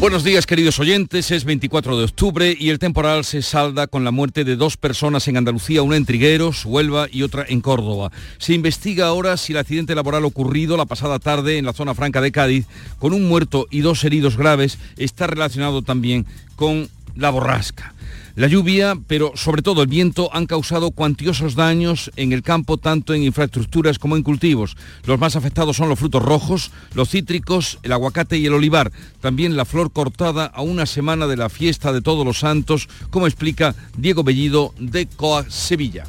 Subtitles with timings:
[0.00, 4.10] Buenos días queridos oyentes, es 24 de octubre y el temporal se salda con la
[4.10, 8.10] muerte de dos personas en Andalucía, una en Trigueros, Huelva y otra en Córdoba.
[8.38, 12.22] Se investiga ahora si el accidente laboral ocurrido la pasada tarde en la zona franca
[12.22, 12.66] de Cádiz,
[12.98, 16.24] con un muerto y dos heridos graves, está relacionado también
[16.56, 17.92] con la borrasca.
[18.36, 23.12] La lluvia, pero sobre todo el viento, han causado cuantiosos daños en el campo, tanto
[23.12, 24.76] en infraestructuras como en cultivos.
[25.04, 28.92] Los más afectados son los frutos rojos, los cítricos, el aguacate y el olivar.
[29.20, 33.26] También la flor cortada a una semana de la fiesta de todos los santos, como
[33.26, 36.04] explica Diego Bellido de COA Sevilla.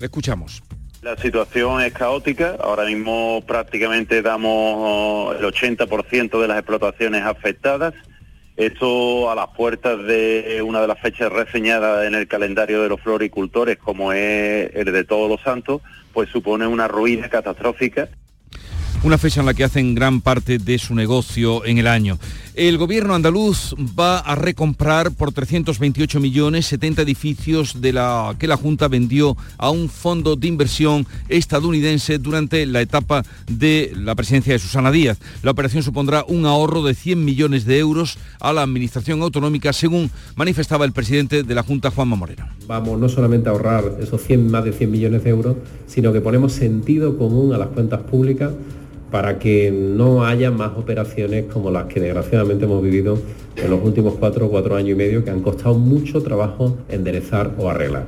[0.00, 0.62] Escuchamos.
[1.02, 2.56] La situación es caótica.
[2.62, 7.94] Ahora mismo prácticamente damos el 80% de las explotaciones afectadas.
[8.56, 13.00] Esto a las puertas de una de las fechas reseñadas en el calendario de los
[13.00, 15.80] floricultores, como es el de Todos los Santos,
[16.12, 18.08] pues supone una ruina catastrófica
[19.04, 22.20] una fecha en la que hacen gran parte de su negocio en el año.
[22.54, 28.58] El gobierno andaluz va a recomprar por 328 millones 70 edificios de la que la
[28.58, 34.58] Junta vendió a un fondo de inversión estadounidense durante la etapa de la presidencia de
[34.58, 35.18] Susana Díaz.
[35.42, 40.10] La operación supondrá un ahorro de 100 millones de euros a la administración autonómica, según
[40.36, 42.46] manifestaba el presidente de la Junta, Juanma Moreno.
[42.66, 45.56] Vamos no solamente a ahorrar esos 100, más de 100 millones de euros,
[45.86, 48.52] sino que ponemos sentido común a las cuentas públicas
[49.12, 53.18] para que no haya más operaciones como las que desgraciadamente hemos vivido
[53.56, 57.52] en los últimos cuatro o cuatro años y medio que han costado mucho trabajo enderezar
[57.58, 58.06] o arreglar.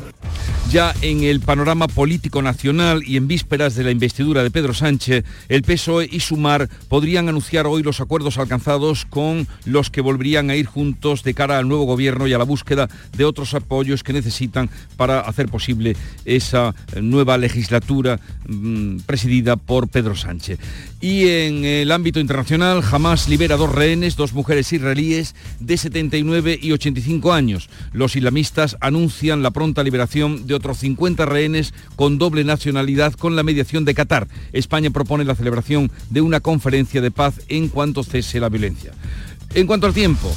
[0.71, 5.25] Ya en el panorama político nacional y en vísperas de la investidura de Pedro Sánchez,
[5.49, 10.57] el PSOE y Sumar podrían anunciar hoy los acuerdos alcanzados con los que volverían a
[10.57, 14.13] ir juntos de cara al nuevo gobierno y a la búsqueda de otros apoyos que
[14.13, 20.59] necesitan para hacer posible esa nueva legislatura mm, presidida por Pedro Sánchez.
[21.01, 26.73] Y en el ámbito internacional, jamás libera dos rehenes, dos mujeres israelíes de 79 y
[26.73, 27.69] 85 años.
[27.93, 33.43] Los islamistas anuncian la pronta liberación de otros 50 rehenes con doble nacionalidad con la
[33.43, 34.29] mediación de Qatar.
[34.53, 38.93] España propone la celebración de una conferencia de paz en cuanto cese la violencia.
[39.55, 40.33] En cuanto al tiempo,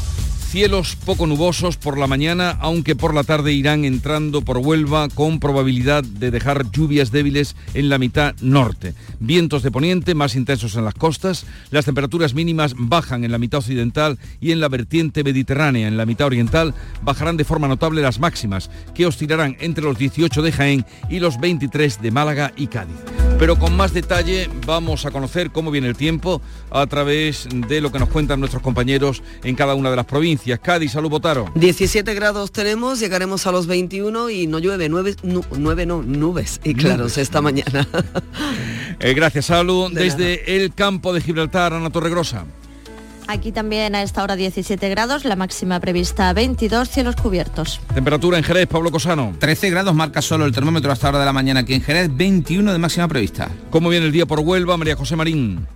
[0.47, 5.41] Cielos poco nubosos por la mañana, aunque por la tarde irán entrando por Huelva con
[5.41, 8.93] probabilidad de dejar lluvias débiles en la mitad norte.
[9.19, 13.59] Vientos de poniente más intensos en las costas, las temperaturas mínimas bajan en la mitad
[13.59, 15.89] occidental y en la vertiente mediterránea.
[15.89, 20.41] En la mitad oriental bajarán de forma notable las máximas, que oscilarán entre los 18
[20.41, 22.95] de Jaén y los 23 de Málaga y Cádiz.
[23.37, 27.91] Pero con más detalle vamos a conocer cómo viene el tiempo a través de lo
[27.91, 30.59] que nos cuentan nuestros compañeros en cada una de las provincias.
[30.59, 31.51] Cádiz, salud, Botaro.
[31.55, 35.15] 17 grados tenemos, llegaremos a los 21 y no llueve, 9,
[35.85, 37.87] no, nubes y claros esta mañana.
[38.99, 39.91] Eh, gracias, Salud.
[39.93, 42.45] Desde el campo de Gibraltar, Ana Torregrosa.
[43.27, 47.81] Aquí también a esta hora 17 grados, la máxima prevista 22, cielos cubiertos.
[47.93, 49.35] Temperatura en Jerez, Pablo Cosano.
[49.37, 52.71] 13 grados marca solo el termómetro hasta hora de la mañana aquí en Jerez, 21
[52.71, 53.49] de máxima prevista.
[53.69, 55.67] ¿Cómo viene el día por Huelva, María José Marín?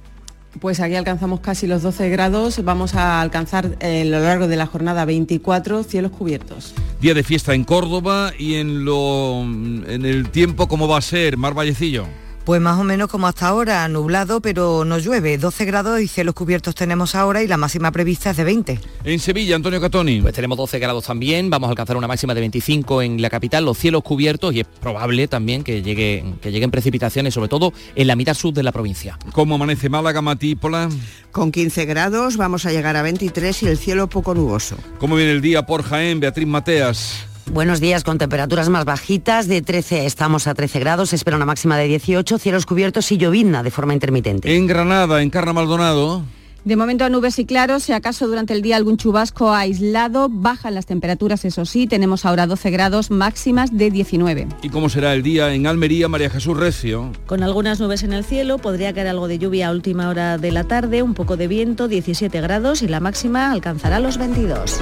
[0.60, 4.58] Pues aquí alcanzamos casi los 12 grados, vamos a alcanzar eh, a lo largo de
[4.58, 6.74] la jornada 24 cielos cubiertos.
[7.00, 11.38] Día de fiesta en Córdoba y en, lo, en el tiempo, ¿cómo va a ser?
[11.38, 12.06] Mar Vallecillo.
[12.46, 15.38] Pues más o menos como hasta ahora, nublado, pero no llueve.
[15.38, 18.80] 12 grados y cielos cubiertos tenemos ahora y la máxima prevista es de 20.
[19.04, 20.22] En Sevilla, Antonio Catoni.
[20.22, 23.64] Pues tenemos 12 grados también, vamos a alcanzar una máxima de 25 en la capital,
[23.64, 28.08] los cielos cubiertos y es probable también que, llegue, que lleguen precipitaciones, sobre todo en
[28.08, 29.20] la mitad sur de la provincia.
[29.34, 30.90] ¿Cómo amanece Málaga, Matípola?
[31.32, 34.78] Con 15 grados vamos a llegar a 23 y el cielo poco nuboso.
[35.00, 37.31] ¿Cómo viene el día por Jaén, Beatriz Mateas?
[37.48, 41.78] Buenos días, con temperaturas más bajitas, de 13 estamos a 13 grados, espera una máxima
[41.78, 44.56] de 18, cielos cubiertos y llovizna de forma intermitente.
[44.56, 46.24] En Granada, en Carna Maldonado.
[46.64, 50.76] De momento a nubes y claros, si acaso durante el día algún chubasco aislado, bajan
[50.76, 54.48] las temperaturas, eso sí, tenemos ahora 12 grados máximas de 19.
[54.62, 57.12] ¿Y cómo será el día en Almería, María Jesús Recio?
[57.26, 60.52] Con algunas nubes en el cielo, podría caer algo de lluvia a última hora de
[60.52, 64.82] la tarde, un poco de viento, 17 grados y la máxima alcanzará los 22.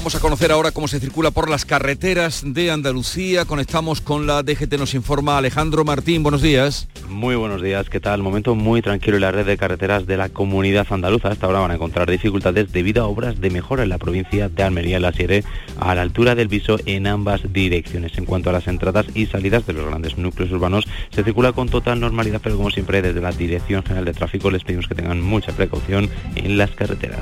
[0.00, 3.44] Vamos a conocer ahora cómo se circula por las carreteras de Andalucía.
[3.44, 6.22] Conectamos con la DGT, nos informa Alejandro Martín.
[6.22, 6.88] Buenos días.
[7.10, 8.22] Muy buenos días, ¿qué tal?
[8.22, 11.28] Momento muy tranquilo en la red de carreteras de la comunidad andaluza.
[11.28, 14.62] Hasta ahora van a encontrar dificultades debido a obras de mejora en la provincia de
[14.62, 15.46] Almería, en la Sierra,
[15.78, 18.16] a la altura del Viso en ambas direcciones.
[18.16, 21.68] En cuanto a las entradas y salidas de los grandes núcleos urbanos, se circula con
[21.68, 25.20] total normalidad, pero como siempre desde la Dirección General de Tráfico les pedimos que tengan
[25.20, 27.20] mucha precaución en las carreteras.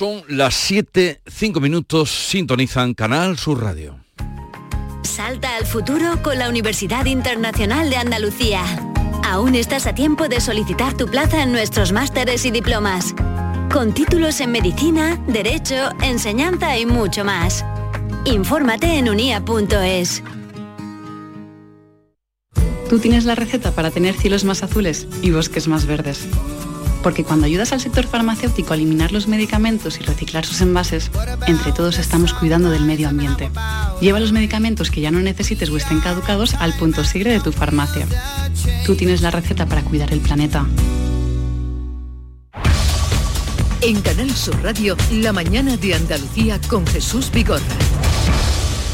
[0.00, 4.00] Son las 7, 5 minutos, sintonizan Canal Sur Radio.
[5.02, 8.64] Salta al futuro con la Universidad Internacional de Andalucía.
[9.26, 13.14] Aún estás a tiempo de solicitar tu plaza en nuestros másteres y diplomas.
[13.70, 17.62] Con títulos en medicina, derecho, enseñanza y mucho más.
[18.24, 20.22] Infórmate en unia.es.
[22.88, 26.26] Tú tienes la receta para tener cielos más azules y bosques más verdes
[27.02, 31.10] porque cuando ayudas al sector farmacéutico a eliminar los medicamentos y reciclar sus envases,
[31.46, 33.50] entre todos estamos cuidando del medio ambiente.
[34.00, 37.52] Lleva los medicamentos que ya no necesites o estén caducados al punto sigre de tu
[37.52, 38.06] farmacia.
[38.84, 40.66] Tú tienes la receta para cuidar el planeta.
[43.82, 47.64] En Canal Sur Radio, la mañana de Andalucía con Jesús Vigorra.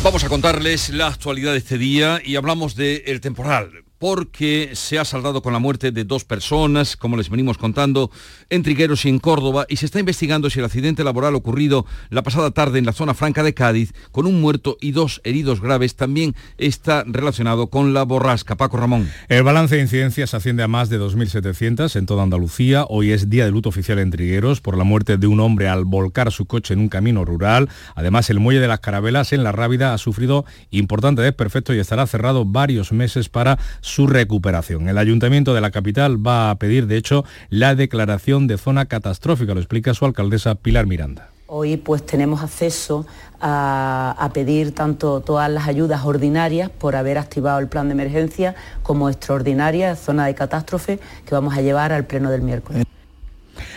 [0.04, 5.04] Vamos a contarles la actualidad de este día y hablamos del temporal porque se ha
[5.04, 8.10] saldado con la muerte de dos personas, como les venimos contando,
[8.50, 12.22] en Trigueros y en Córdoba, y se está investigando si el accidente laboral ocurrido la
[12.22, 15.96] pasada tarde en la zona franca de Cádiz, con un muerto y dos heridos graves,
[15.96, 18.56] también está relacionado con la borrasca.
[18.56, 19.08] Paco Ramón.
[19.28, 22.84] El balance de incidencias asciende a más de 2.700 en toda Andalucía.
[22.88, 25.84] Hoy es día de luto oficial en Trigueros por la muerte de un hombre al
[25.84, 27.68] volcar su coche en un camino rural.
[27.94, 32.06] Además, el muelle de las Carabelas en La Rábida ha sufrido importante desperfecto y estará
[32.06, 34.88] cerrado varios meses para su recuperación.
[34.88, 39.54] El ayuntamiento de la capital va a pedir, de hecho, la declaración de zona catastrófica,
[39.54, 41.30] lo explica su alcaldesa Pilar Miranda.
[41.46, 43.06] Hoy pues tenemos acceso
[43.40, 49.08] a, pedir tanto todas las ayudas ordinarias por haber activado el plan de emergencia como
[49.08, 52.84] extraordinarias, zona de catástrofe, que vamos a llevar al pleno del miércoles.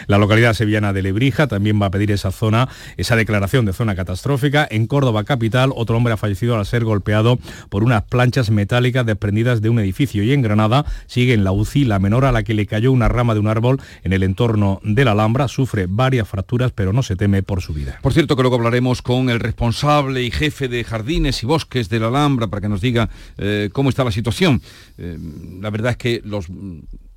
[0.07, 3.95] La localidad sevillana de Lebrija también va a pedir esa zona, esa declaración de zona
[3.95, 4.67] catastrófica.
[4.69, 7.39] En Córdoba capital, otro hombre ha fallecido al ser golpeado
[7.69, 10.23] por unas planchas metálicas desprendidas de un edificio.
[10.23, 13.07] Y en Granada sigue en la UCI la menor a la que le cayó una
[13.07, 15.47] rama de un árbol en el entorno de la Alhambra.
[15.47, 17.99] Sufre varias fracturas, pero no se teme por su vida.
[18.01, 21.99] Por cierto que luego hablaremos con el responsable y jefe de jardines y bosques de
[21.99, 24.61] la Alhambra para que nos diga eh, cómo está la situación.
[24.97, 25.17] Eh,
[25.61, 26.47] la verdad es que los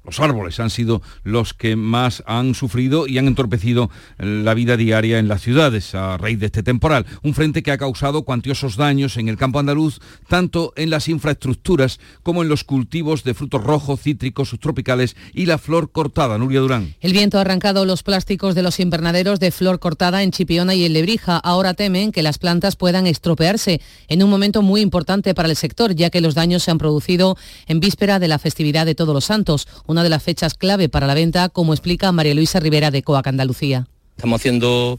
[0.05, 5.19] los árboles han sido los que más han sufrido y han entorpecido la vida diaria
[5.19, 7.07] en las ciudades a raíz de este temporal.
[7.23, 12.01] Un frente que ha causado cuantiosos daños en el campo andaluz, tanto en las infraestructuras
[12.23, 16.39] como en los cultivos de frutos rojos, cítricos, subtropicales y la flor cortada.
[16.39, 16.95] Nuria Durán.
[17.01, 20.85] El viento ha arrancado los plásticos de los invernaderos de flor cortada en Chipiona y
[20.85, 21.37] en Lebrija.
[21.37, 25.95] Ahora temen que las plantas puedan estropearse en un momento muy importante para el sector,
[25.95, 29.25] ya que los daños se han producido en víspera de la festividad de Todos los
[29.25, 33.03] Santos una de las fechas clave para la venta, como explica María Luisa Rivera de
[33.03, 33.87] COAC Andalucía.
[34.17, 34.99] Estamos haciendo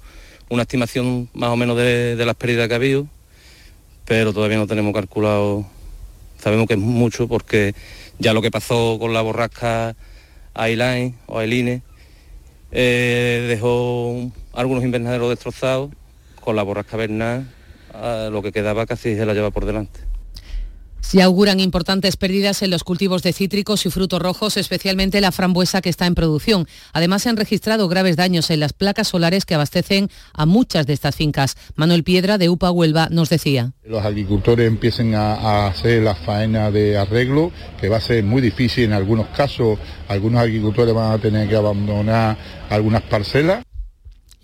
[0.49, 3.07] una estimación más o menos de, las pérdidas que ha habido,
[4.05, 5.65] pero todavía no tenemos calculado,
[6.39, 7.73] sabemos que es mucho porque
[8.19, 9.95] ya lo que pasó con la borrasca
[10.53, 11.81] Ailine o Ailine
[12.71, 15.91] eh, dejó algunos invernaderos destrozados,
[16.39, 17.51] con la borrasca Bernal
[18.31, 19.99] lo que quedaba casi se la lleva por delante.
[21.03, 25.79] Se auguran importantes pérdidas en los cultivos de cítricos y frutos rojos, especialmente la frambuesa
[25.81, 26.67] que está en producción.
[26.91, 30.93] Además, se han registrado graves daños en las placas solares que abastecen a muchas de
[30.93, 31.55] estas fincas.
[31.75, 33.73] Manuel Piedra, de UPA Huelva, nos decía.
[33.83, 38.41] Los agricultores empiecen a, a hacer la faena de arreglo, que va a ser muy
[38.41, 39.77] difícil en algunos casos.
[40.07, 42.37] Algunos agricultores van a tener que abandonar
[42.69, 43.63] algunas parcelas.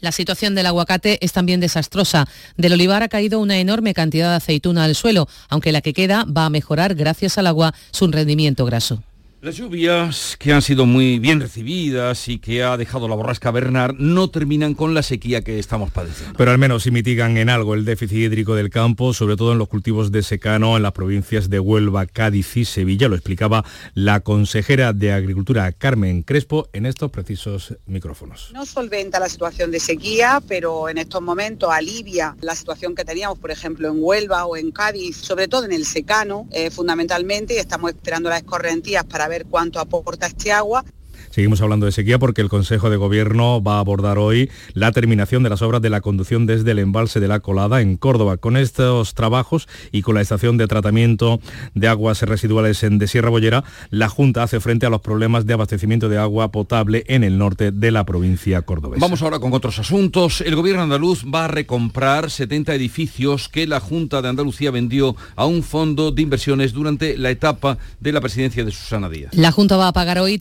[0.01, 2.27] La situación del aguacate es también desastrosa.
[2.57, 6.25] Del olivar ha caído una enorme cantidad de aceituna al suelo, aunque la que queda
[6.25, 9.03] va a mejorar gracias al agua su rendimiento graso.
[9.41, 13.95] Las lluvias que han sido muy bien recibidas y que ha dejado la borrasca Bernard
[13.97, 16.37] no terminan con la sequía que estamos padeciendo.
[16.37, 19.57] Pero al menos sí mitigan en algo el déficit hídrico del campo, sobre todo en
[19.57, 23.07] los cultivos de secano en las provincias de Huelva, Cádiz y Sevilla.
[23.07, 28.51] Lo explicaba la consejera de Agricultura Carmen Crespo en estos precisos micrófonos.
[28.53, 33.39] No solventa la situación de sequía, pero en estos momentos alivia la situación que teníamos,
[33.39, 37.57] por ejemplo, en Huelva o en Cádiz, sobre todo en el secano, eh, fundamentalmente, y
[37.57, 40.83] estamos esperando las escorrentías para ver cuánto aporta este agua.
[41.31, 45.43] Seguimos hablando de sequía porque el Consejo de Gobierno va a abordar hoy la terminación
[45.43, 48.37] de las obras de la conducción desde el embalse de la Colada en Córdoba.
[48.37, 51.39] Con estos trabajos y con la estación de tratamiento
[51.75, 55.53] de aguas residuales en de Sierra Bollera, la Junta hace frente a los problemas de
[55.53, 59.01] abastecimiento de agua potable en el norte de la provincia cordobesa.
[59.01, 60.41] Vamos ahora con otros asuntos.
[60.41, 65.45] El gobierno andaluz va a recomprar 70 edificios que la Junta de Andalucía vendió a
[65.45, 69.33] un fondo de inversiones durante la etapa de la presidencia de Susana Díaz.
[69.33, 70.39] La Junta va a pagar hoy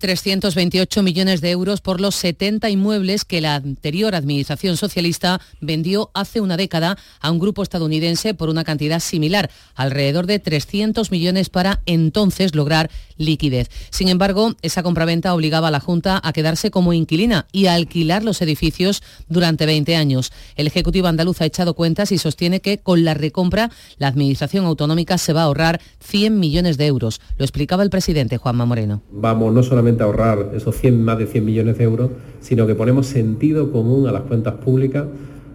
[0.87, 6.41] 328 millones de euros por los 70 inmuebles que la anterior administración socialista vendió hace
[6.41, 11.81] una década a un grupo estadounidense por una cantidad similar, alrededor de 300 millones para
[11.87, 13.71] entonces lograr liquidez.
[13.91, 18.23] Sin embargo, esa compraventa obligaba a la Junta a quedarse como inquilina y a alquilar
[18.23, 20.33] los edificios durante 20 años.
[20.55, 25.19] El Ejecutivo andaluz ha echado cuentas y sostiene que con la recompra la Administración Autonómica
[25.19, 27.21] se va a ahorrar 100 millones de euros.
[27.37, 29.03] Lo explicaba el presidente Juanma Moreno.
[29.11, 32.11] Vamos no solamente a ahorrar 100, más de 100 millones de euros,
[32.41, 35.05] sino que ponemos sentido común a las cuentas públicas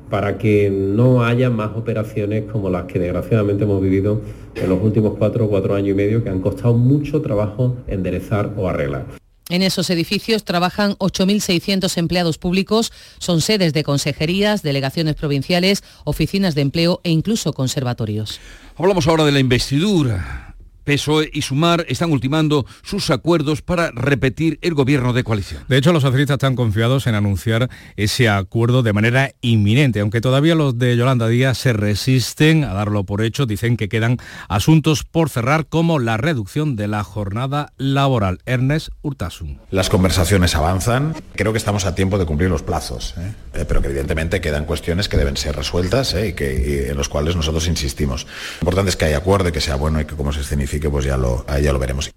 [0.10, 4.22] para que no haya más operaciones como las que desgraciadamente hemos vivido
[4.56, 8.54] en los últimos cuatro o cuatro años y medio que han costado mucho trabajo enderezar
[8.56, 9.06] o arreglar.
[9.50, 16.62] En esos edificios trabajan 8.600 empleados públicos, son sedes de consejerías, delegaciones provinciales, oficinas de
[16.62, 18.40] empleo e incluso conservatorios.
[18.78, 20.43] Hablamos ahora de la investidura.
[20.84, 25.64] PSOE y Sumar están ultimando sus acuerdos para repetir el gobierno de coalición.
[25.68, 30.56] De hecho, los socialistas están confiados en anunciar ese acuerdo de manera inminente, aunque todavía
[30.56, 34.18] los de Yolanda Díaz se resisten a darlo por hecho, dicen que quedan
[34.50, 38.40] asuntos por cerrar como la reducción de la jornada laboral.
[38.46, 39.60] Ernest Urtasun.
[39.72, 43.34] Las conversaciones avanzan, creo que estamos a tiempo de cumplir los plazos, ¿eh?
[43.54, 46.30] Eh, pero que evidentemente quedan cuestiones que deben ser resueltas ¿eh?
[46.30, 48.26] y, que, y en los cuales nosotros insistimos.
[48.26, 50.84] Lo importante es que haya acuerdo y que sea bueno y que como se escenifique
[50.84, 52.12] que pues ya lo, ya lo veremos.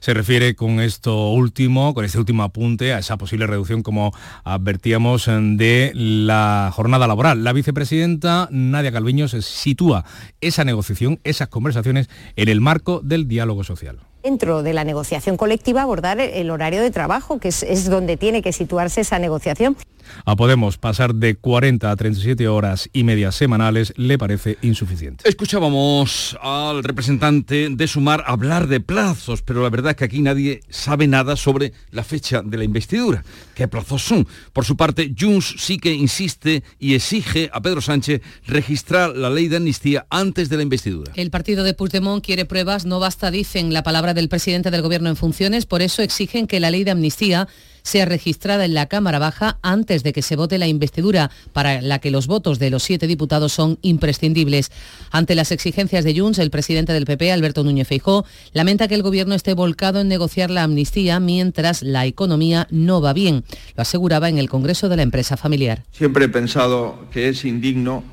[0.00, 4.12] Se refiere con esto último, con este último apunte, a esa posible reducción, como
[4.44, 7.42] advertíamos, de la jornada laboral.
[7.42, 10.04] La vicepresidenta Nadia Calviño se sitúa
[10.40, 15.82] esa negociación, esas conversaciones, en el marco del diálogo social dentro de la negociación colectiva
[15.82, 19.76] abordar el horario de trabajo, que es, es, donde tiene que situarse esa negociación.
[20.24, 25.28] A Podemos pasar de 40 a 37 horas y media semanales le parece insuficiente.
[25.28, 30.60] Escuchábamos al representante de Sumar hablar de plazos, pero la verdad es que aquí nadie
[30.70, 33.24] sabe nada sobre la fecha de la investidura.
[33.54, 34.26] ¿Qué plazos son?
[34.52, 39.48] Por su parte, Junts sí que insiste y exige a Pedro Sánchez registrar la ley
[39.48, 41.12] de amnistía antes de la investidura.
[41.16, 45.08] El partido de Puigdemont quiere pruebas, no basta, dicen, la palabra del presidente del gobierno
[45.08, 47.48] en funciones, por eso exigen que la ley de amnistía
[47.88, 51.98] sea registrada en la Cámara Baja antes de que se vote la investidura, para la
[51.98, 54.70] que los votos de los siete diputados son imprescindibles.
[55.10, 59.02] Ante las exigencias de Junts, el presidente del PP, Alberto Núñez Feijó, lamenta que el
[59.02, 63.44] gobierno esté volcado en negociar la amnistía mientras la economía no va bien.
[63.74, 65.84] Lo aseguraba en el Congreso de la Empresa Familiar.
[65.90, 68.04] Siempre he pensado que es indigno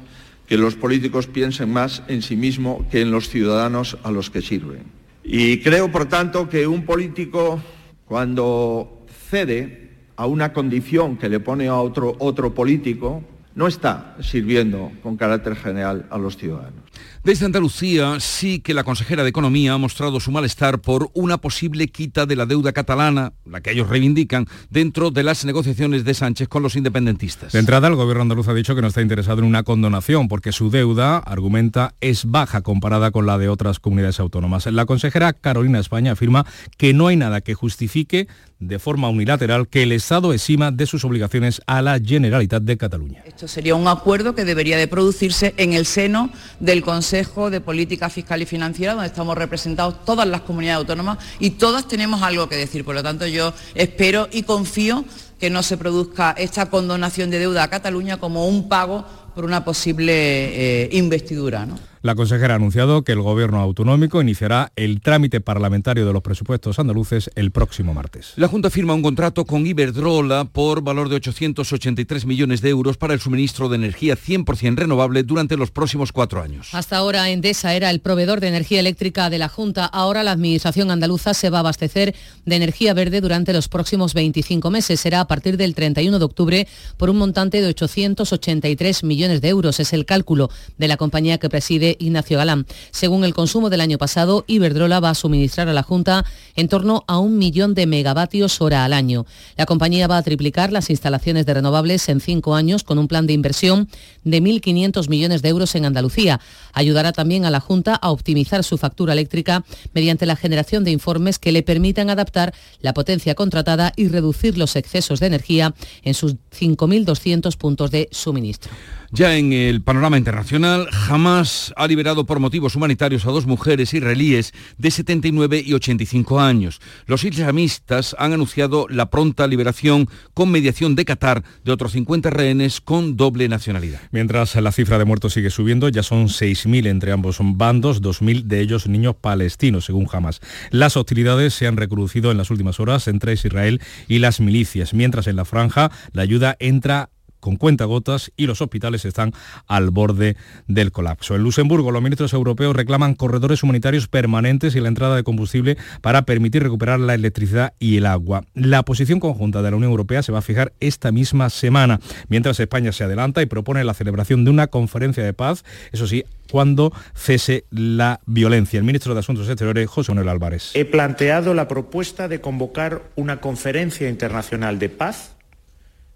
[0.47, 4.41] que los políticos piensen más en sí mismo que en los ciudadanos a los que
[4.41, 4.83] sirven.
[5.23, 7.59] Y creo, por tanto, que un político,
[8.05, 8.94] cuando
[9.29, 13.23] cede a una condición que le pone a otro, otro político,
[13.55, 16.83] no está sirviendo con carácter general a los ciudadanos.
[17.25, 21.87] Desde Andalucía sí que la consejera de Economía ha mostrado su malestar por una posible
[21.87, 26.47] quita de la deuda catalana, la que ellos reivindican, dentro de las negociaciones de Sánchez
[26.47, 27.51] con los independentistas.
[27.51, 30.51] De entrada, el gobierno andaluz ha dicho que no está interesado en una condonación porque
[30.51, 34.67] su deuda, argumenta, es baja comparada con la de otras comunidades autónomas.
[34.67, 36.45] La consejera Carolina España afirma
[36.77, 38.27] que no hay nada que justifique
[38.59, 43.23] de forma unilateral que el Estado exima de sus obligaciones a la Generalitat de Cataluña.
[43.25, 46.29] Esto sería un acuerdo que debería de producirse en el seno
[46.59, 51.51] del Consejo de Política Fiscal y Financiera, donde estamos representados todas las comunidades autónomas y
[51.51, 52.83] todas tenemos algo que decir.
[52.83, 55.05] Por lo tanto, yo espero y confío
[55.39, 59.63] que no se produzca esta condonación de deuda a Cataluña como un pago por una
[59.63, 61.65] posible eh, investidura.
[61.65, 61.79] ¿no?
[62.05, 66.77] La consejera ha anunciado que el Gobierno autonómico iniciará el trámite parlamentario de los presupuestos
[66.77, 68.33] andaluces el próximo martes.
[68.35, 73.15] La Junta firma un contrato con Iberdrola por valor de 883 millones de euros para
[73.15, 76.67] el suministro de energía 100% renovable durante los próximos cuatro años.
[76.73, 79.85] Hasta ahora Endesa era el proveedor de energía eléctrica de la Junta.
[79.85, 82.13] Ahora la Administración andaluza se va a abastecer
[82.45, 84.99] de energía verde durante los próximos 25 meses.
[84.99, 89.79] Será a partir del 31 de octubre por un montante de 883 millones de euros.
[89.79, 92.65] Es el cálculo de la compañía que preside Ignacio Galán.
[92.91, 96.25] Según el consumo del año pasado, Iberdrola va a suministrar a la Junta
[96.55, 99.25] en torno a un millón de megavatios hora al año.
[99.57, 103.27] La compañía va a triplicar las instalaciones de renovables en cinco años con un plan
[103.27, 103.89] de inversión
[104.23, 106.39] de 1.500 millones de euros en Andalucía.
[106.73, 111.39] Ayudará también a la Junta a optimizar su factura eléctrica mediante la generación de informes
[111.39, 115.73] que le permitan adaptar la potencia contratada y reducir los excesos de energía
[116.03, 118.71] en sus 5.200 puntos de suministro.
[119.15, 124.51] Ya en el panorama internacional, Hamas ha liberado por motivos humanitarios a dos mujeres israelíes
[124.77, 126.81] de 79 y 85 años.
[127.05, 132.81] Los islamistas han anunciado la pronta liberación con mediación de Qatar de otros 50 rehenes
[132.81, 134.01] con doble nacionalidad.
[134.11, 138.59] Mientras la cifra de muertos sigue subiendo, ya son 6.000 entre ambos bandos, 2.000 de
[138.59, 140.41] ellos niños palestinos, según Hamas.
[140.71, 143.79] Las hostilidades se han recrudecido en las últimas horas entre Israel
[144.09, 147.11] y las milicias, mientras en la franja la ayuda entra
[147.45, 149.31] con cuentagotas y los hospitales están
[149.67, 150.35] al borde
[150.67, 151.35] del colapso.
[151.35, 156.23] En Luxemburgo, los ministros europeos reclaman corredores humanitarios permanentes y la entrada de combustible para
[156.23, 158.45] permitir recuperar la electricidad y el agua.
[158.55, 161.99] La posición conjunta de la Unión Europea se va a fijar esta misma semana,
[162.29, 166.23] mientras España se adelanta y propone la celebración de una conferencia de paz, eso sí,
[166.51, 168.79] cuando cese la violencia.
[168.79, 170.71] El ministro de Asuntos Exteriores, José Manuel Álvarez.
[170.73, 175.34] He planteado la propuesta de convocar una conferencia internacional de paz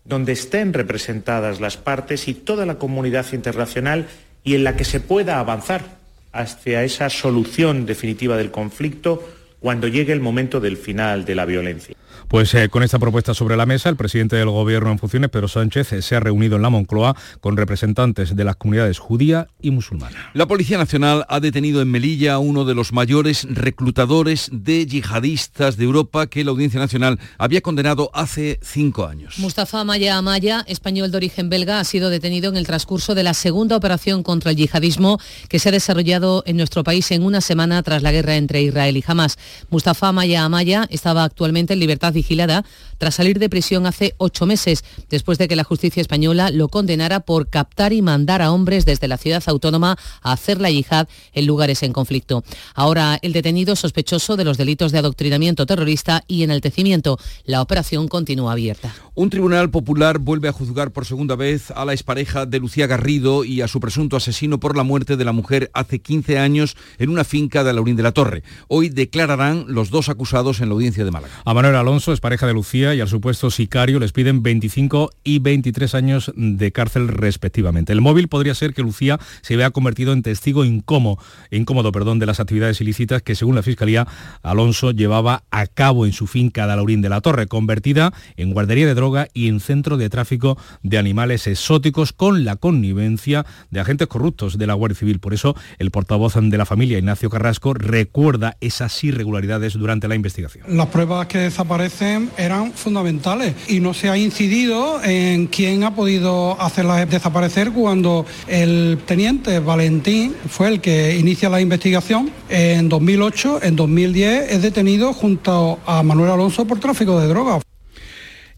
[0.06, 4.08] donde estén representadas las partes y toda la comunidad internacional
[4.44, 6.00] y en la que se pueda avanzar
[6.32, 9.28] hacia esa solución definitiva del conflicto
[9.60, 11.96] cuando llegue el momento del final de la violencia.
[12.30, 15.48] Pues eh, con esta propuesta sobre la mesa, el presidente del Gobierno en funciones, Pedro
[15.48, 19.72] Sánchez, eh, se ha reunido en la Moncloa con representantes de las comunidades judía y
[19.72, 20.30] musulmana.
[20.36, 25.76] La Policía Nacional ha detenido en Melilla a uno de los mayores reclutadores de yihadistas
[25.76, 29.40] de Europa que la Audiencia Nacional había condenado hace cinco años.
[29.40, 33.34] Mustafa Amaya Amaya, español de origen belga, ha sido detenido en el transcurso de la
[33.34, 37.82] segunda operación contra el yihadismo que se ha desarrollado en nuestro país en una semana
[37.82, 39.40] tras la guerra entre Israel y Hamas.
[39.72, 42.64] Mustafa Amaya Amaya estaba actualmente en libertad vigilada
[43.00, 47.22] tras salir de prisión hace ocho meses, después de que la justicia española lo condenara
[47.22, 51.48] por captar y mandar a hombres desde la ciudad autónoma a hacer la yihad en
[51.48, 52.44] lugares en conflicto.
[52.76, 57.18] Ahora el detenido sospechoso de los delitos de adoctrinamiento terrorista y enaltecimiento.
[57.46, 58.94] La operación continúa abierta.
[59.16, 63.44] Un tribunal popular vuelve a juzgar por segunda vez a la expareja de Lucía Garrido
[63.44, 67.10] y a su presunto asesino por la muerte de la mujer hace 15 años en
[67.10, 68.44] una finca de Laurín de la Torre.
[68.68, 71.34] Hoy declararán los dos acusados en la audiencia de Málaga.
[71.46, 75.40] A Manuel Alonso es pareja de Lucía y al supuesto sicario les piden 25 y
[75.40, 77.94] 23 años de cárcel respectivamente.
[77.94, 82.40] El móvil podría ser que Lucía se vea convertido en testigo incómodo, perdón, de las
[82.40, 84.08] actividades ilícitas que según la Fiscalía
[84.42, 88.88] Alonso llevaba a cabo en su finca de Laurín de la Torre, convertida en guardería
[88.88, 94.08] de droga y en centro de tráfico de animales exóticos con la connivencia de agentes
[94.08, 95.20] corruptos de la Guardia Civil.
[95.20, 100.66] Por eso el portavoz de la familia, Ignacio Carrasco, recuerda esas irregularidades durante la investigación.
[100.70, 106.60] Las pruebas que desaparecen eran fundamentales y no se ha incidido en quién ha podido
[106.60, 113.76] hacerlas desaparecer cuando el teniente Valentín fue el que inicia la investigación en 2008, en
[113.76, 117.69] 2010 es detenido junto a Manuel Alonso por tráfico de drogas.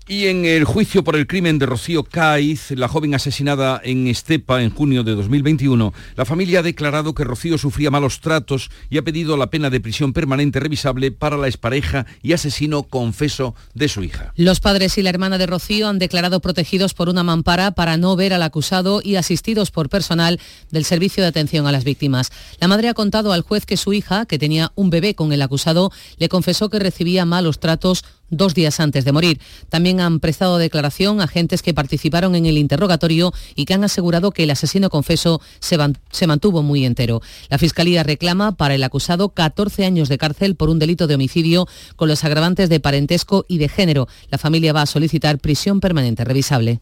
[0.07, 4.63] Y en el juicio por el crimen de Rocío Caiz, la joven asesinada en Estepa
[4.63, 9.03] en junio de 2021, la familia ha declarado que Rocío sufría malos tratos y ha
[9.03, 14.03] pedido la pena de prisión permanente revisable para la expareja y asesino confeso de su
[14.03, 14.33] hija.
[14.35, 18.15] Los padres y la hermana de Rocío han declarado protegidos por una mampara para no
[18.15, 20.39] ver al acusado y asistidos por personal
[20.71, 22.31] del Servicio de Atención a las Víctimas.
[22.59, 25.43] La madre ha contado al juez que su hija, que tenía un bebé con el
[25.43, 29.39] acusado, le confesó que recibía malos tratos dos días antes de morir.
[29.69, 34.43] También han prestado declaración agentes que participaron en el interrogatorio y que han asegurado que
[34.43, 35.77] el asesino confeso se,
[36.09, 37.21] se, mantuvo muy entero.
[37.49, 41.67] La Fiscalía reclama para el acusado 14 años de cárcel por un delito de homicidio
[41.95, 44.07] con los agravantes de parentesco y de género.
[44.29, 46.79] La familia va a solicitar prisión permanente revisable.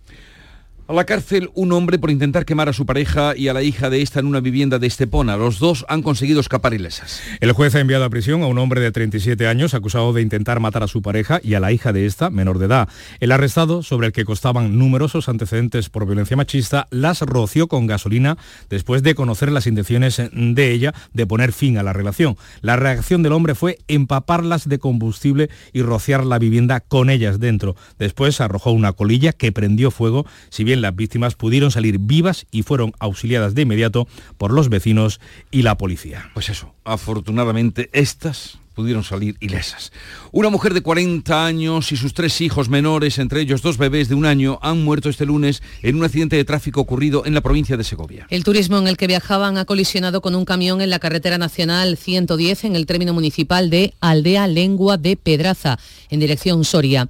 [0.89, 3.91] A la cárcel un hombre por intentar quemar a su pareja y a la hija
[3.91, 5.37] de esta en una vivienda de Estepona.
[5.37, 7.21] Los dos han conseguido escapar ilesas.
[7.41, 10.59] El juez ha enviado a prisión a un hombre de 37 años acusado de intentar
[10.59, 12.89] matar a su pareja y a la hija de esta, menor de edad.
[13.19, 18.39] El arrestado, sobre el que costaban numerosos antecedentes por violencia machista, las roció con gasolina
[18.71, 22.35] después de conocer las intenciones de ella de poner fin a la relación.
[22.61, 27.75] La reacción del hombre fue empaparlas de combustible y rociar la vivienda con ellas dentro.
[27.99, 32.63] Después arrojó una colilla que prendió fuego, si bien las víctimas pudieron salir vivas y
[32.63, 35.19] fueron auxiliadas de inmediato por los vecinos
[35.51, 36.29] y la policía.
[36.33, 39.91] Pues eso, afortunadamente estas pudieron salir ilesas.
[40.31, 44.15] Una mujer de 40 años y sus tres hijos menores, entre ellos dos bebés de
[44.15, 47.75] un año, han muerto este lunes en un accidente de tráfico ocurrido en la provincia
[47.75, 48.25] de Segovia.
[48.29, 51.97] El turismo en el que viajaban ha colisionado con un camión en la carretera nacional
[51.97, 55.77] 110 en el término municipal de Aldea Lengua de Pedraza,
[56.09, 57.09] en dirección Soria.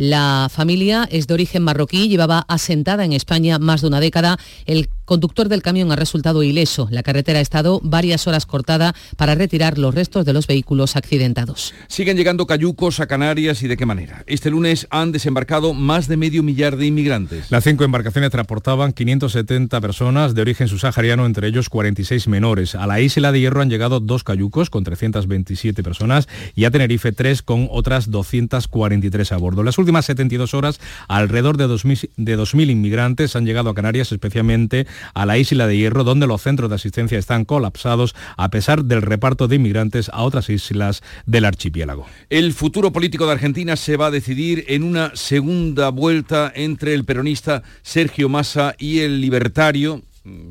[0.00, 4.38] La familia es de origen marroquí, llevaba asentada en España más de una década.
[4.64, 6.86] El conductor del camión ha resultado ileso.
[6.88, 11.74] La carretera ha estado varias horas cortada para retirar los restos de los vehículos accidentados.
[11.88, 14.22] Siguen llegando cayucos a Canarias y de qué manera.
[14.28, 17.50] Este lunes han desembarcado más de medio millar de inmigrantes.
[17.50, 22.76] Las cinco embarcaciones transportaban 570 personas de origen subsahariano, entre ellos 46 menores.
[22.76, 27.10] A la isla de Hierro han llegado dos cayucos con 327 personas y a Tenerife
[27.10, 29.64] tres con otras 243 a bordo.
[29.64, 34.86] Las últimas 72 horas, alrededor de 2.000 de 2.000 inmigrantes han llegado a Canarias, especialmente
[35.14, 39.02] a la isla de Hierro, donde los centros de asistencia están colapsados a pesar del
[39.02, 42.06] reparto de inmigrantes a otras islas del archipiélago.
[42.28, 47.04] El futuro político de Argentina se va a decidir en una segunda vuelta entre el
[47.04, 50.02] peronista Sergio Massa y el libertario,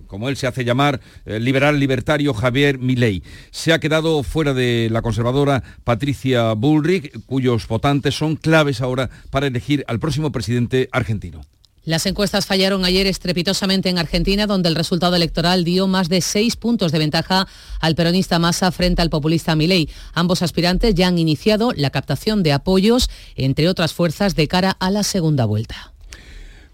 [0.08, 3.24] como él se hace llamar, el liberal libertario Javier Milei.
[3.52, 9.48] Se ha quedado fuera de la conservadora Patricia Bullrich, cuyos votantes son claves ahora para
[9.48, 11.42] elegir al próximo presidente argentino.
[11.90, 16.56] Las encuestas fallaron ayer estrepitosamente en Argentina, donde el resultado electoral dio más de seis
[16.56, 17.48] puntos de ventaja
[17.80, 19.90] al peronista Massa frente al populista Milei.
[20.14, 24.92] Ambos aspirantes ya han iniciado la captación de apoyos, entre otras fuerzas, de cara a
[24.92, 25.92] la segunda vuelta.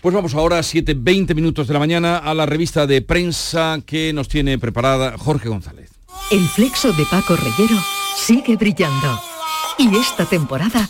[0.01, 4.27] Pues vamos ahora, 7.20 minutos de la mañana, a la revista de prensa que nos
[4.27, 5.91] tiene preparada Jorge González.
[6.29, 7.81] El flexo de Paco Reyero
[8.17, 9.17] sigue brillando.
[9.77, 10.89] Y esta temporada,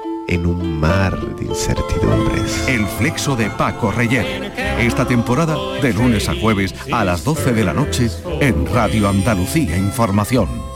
[0.31, 2.67] en un mar de incertidumbres.
[2.67, 4.51] El flexo de Paco Reyer.
[4.79, 9.77] Esta temporada de lunes a jueves a las 12 de la noche en Radio Andalucía
[9.77, 10.70] Información.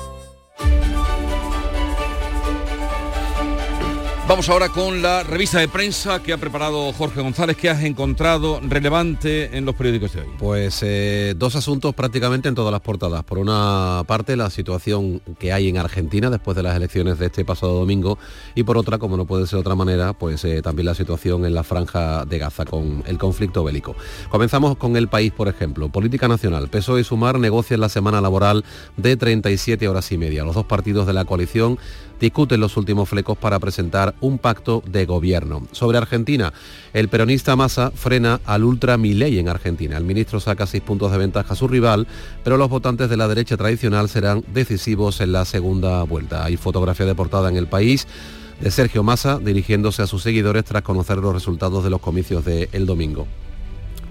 [4.27, 7.55] Vamos ahora con la revista de prensa que ha preparado Jorge González.
[7.57, 10.27] que has encontrado relevante en los periódicos de hoy?
[10.39, 13.23] Pues eh, dos asuntos prácticamente en todas las portadas.
[13.23, 17.45] Por una parte, la situación que hay en Argentina después de las elecciones de este
[17.45, 18.17] pasado domingo
[18.55, 21.45] y por otra, como no puede ser de otra manera, pues eh, también la situación
[21.45, 23.95] en la franja de Gaza con el conflicto bélico.
[24.31, 25.89] Comenzamos con el país, por ejemplo.
[25.89, 26.67] Política nacional.
[26.67, 28.65] PSOE y Sumar negocian la semana laboral
[28.97, 30.43] de 37 horas y media.
[30.43, 31.77] Los dos partidos de la coalición
[32.19, 35.67] discuten los últimos flecos para presentar un pacto de gobierno.
[35.71, 36.53] Sobre Argentina,
[36.93, 39.97] el peronista Massa frena al ultra Milei en Argentina.
[39.97, 42.07] El ministro saca seis puntos de ventaja a su rival,
[42.43, 46.45] pero los votantes de la derecha tradicional serán decisivos en la segunda vuelta.
[46.45, 48.07] Hay fotografía de portada en el país
[48.59, 52.69] de Sergio Massa dirigiéndose a sus seguidores tras conocer los resultados de los comicios del
[52.71, 53.27] el domingo.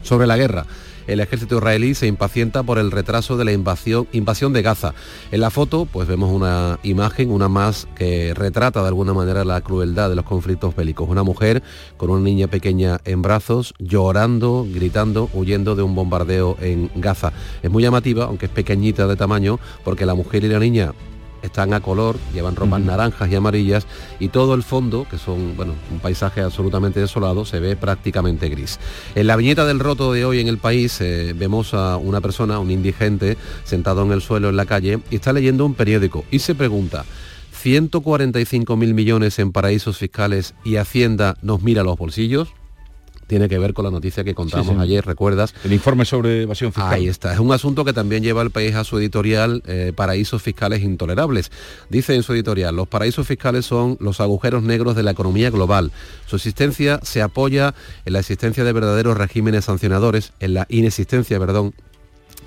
[0.03, 0.67] Sobre la guerra,
[1.07, 4.95] el ejército israelí se impacienta por el retraso de la invasión, de Gaza.
[5.31, 9.61] En la foto pues vemos una imagen, una más que retrata de alguna manera la
[9.61, 11.09] crueldad de los conflictos bélicos.
[11.09, 11.63] Una mujer
[11.97, 17.33] con una niña pequeña en brazos, llorando, gritando, huyendo de un bombardeo en Gaza.
[17.63, 20.93] Es muy llamativa, aunque es pequeñita de tamaño, porque la mujer y la niña
[21.45, 23.87] están a color, llevan ropas naranjas y amarillas
[24.19, 28.79] y todo el fondo, que son bueno, un paisaje absolutamente desolado, se ve prácticamente gris.
[29.15, 32.59] En la viñeta del roto de hoy en el país eh, vemos a una persona,
[32.59, 36.39] un indigente, sentado en el suelo en la calle y está leyendo un periódico y
[36.39, 37.05] se pregunta,
[37.53, 42.53] 145 mil millones en paraísos fiscales y Hacienda nos mira los bolsillos
[43.27, 45.55] tiene que ver con la noticia que contamos ayer, ¿recuerdas?
[45.65, 46.93] El informe sobre evasión fiscal.
[46.93, 47.33] Ahí está.
[47.33, 51.51] Es un asunto que también lleva al país a su editorial eh, Paraísos Fiscales Intolerables.
[51.89, 55.93] Dice en su editorial, los paraísos fiscales son los agujeros negros de la economía global.
[56.27, 61.75] Su existencia se apoya en la existencia de verdaderos regímenes sancionadores, en la inexistencia, perdón,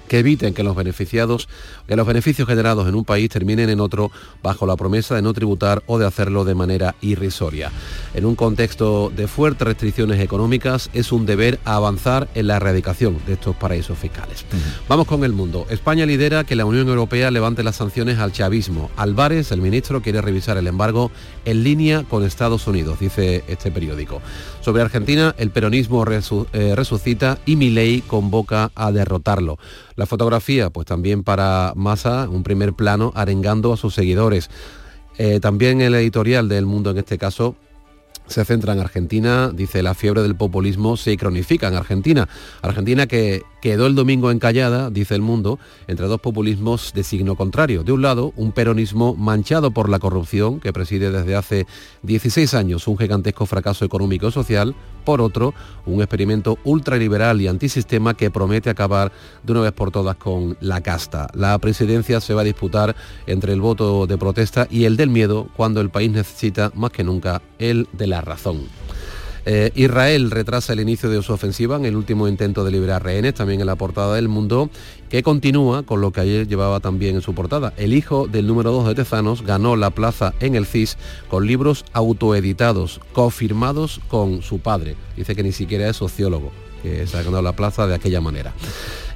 [0.08, 1.48] que eviten que los beneficiados,
[1.88, 5.34] que los beneficios generados en un país terminen en otro bajo la promesa de no
[5.34, 7.72] tributar o de hacerlo de manera irrisoria.
[8.13, 13.34] En un contexto de fuertes restricciones económicas es un deber avanzar en la erradicación de
[13.34, 14.46] estos paraísos fiscales.
[14.88, 15.65] Vamos con el mundo.
[15.70, 18.89] España lidera que la Unión Europea levante las sanciones al chavismo.
[18.96, 21.12] Álvarez, el ministro, quiere revisar el embargo
[21.46, 24.22] en línea con Estados Unidos, dice este periódico.
[24.67, 29.58] Sobre Argentina, el peronismo eh, resucita y Milei convoca a derrotarlo.
[29.95, 34.49] La fotografía, pues también para Massa, un primer plano, arengando a sus seguidores.
[35.17, 37.56] Eh, también el editorial del Mundo en este caso
[38.27, 42.27] se centra en Argentina, dice la fiebre del populismo se cronifica en Argentina.
[42.62, 47.84] Argentina que quedó el domingo encallada, dice el mundo, entre dos populismos de signo contrario.
[47.84, 51.67] De un lado, un peronismo manchado por la corrupción que preside desde hace
[52.03, 54.73] 16 años un gigantesco fracaso económico y social.
[55.03, 55.53] Por otro,
[55.86, 59.12] un experimento ultraliberal y antisistema que promete acabar
[59.43, 61.27] de una vez por todas con la casta.
[61.34, 65.49] La presidencia se va a disputar entre el voto de protesta y el del miedo
[65.58, 68.87] cuando el país necesita más que nunca el de la razón.
[69.49, 73.33] Eh, Israel retrasa el inicio de su ofensiva en el último intento de liberar rehenes,
[73.33, 74.69] también en la portada del mundo,
[75.10, 77.73] que continúa con lo que ayer llevaba también en su portada.
[77.77, 80.97] El hijo del número 2 de Tezanos ganó la plaza en el CIS
[81.29, 84.97] con libros autoeditados, confirmados con su padre.
[85.15, 86.51] Dice que ni siquiera es sociólogo,
[86.83, 88.53] que se ha ganado la plaza de aquella manera.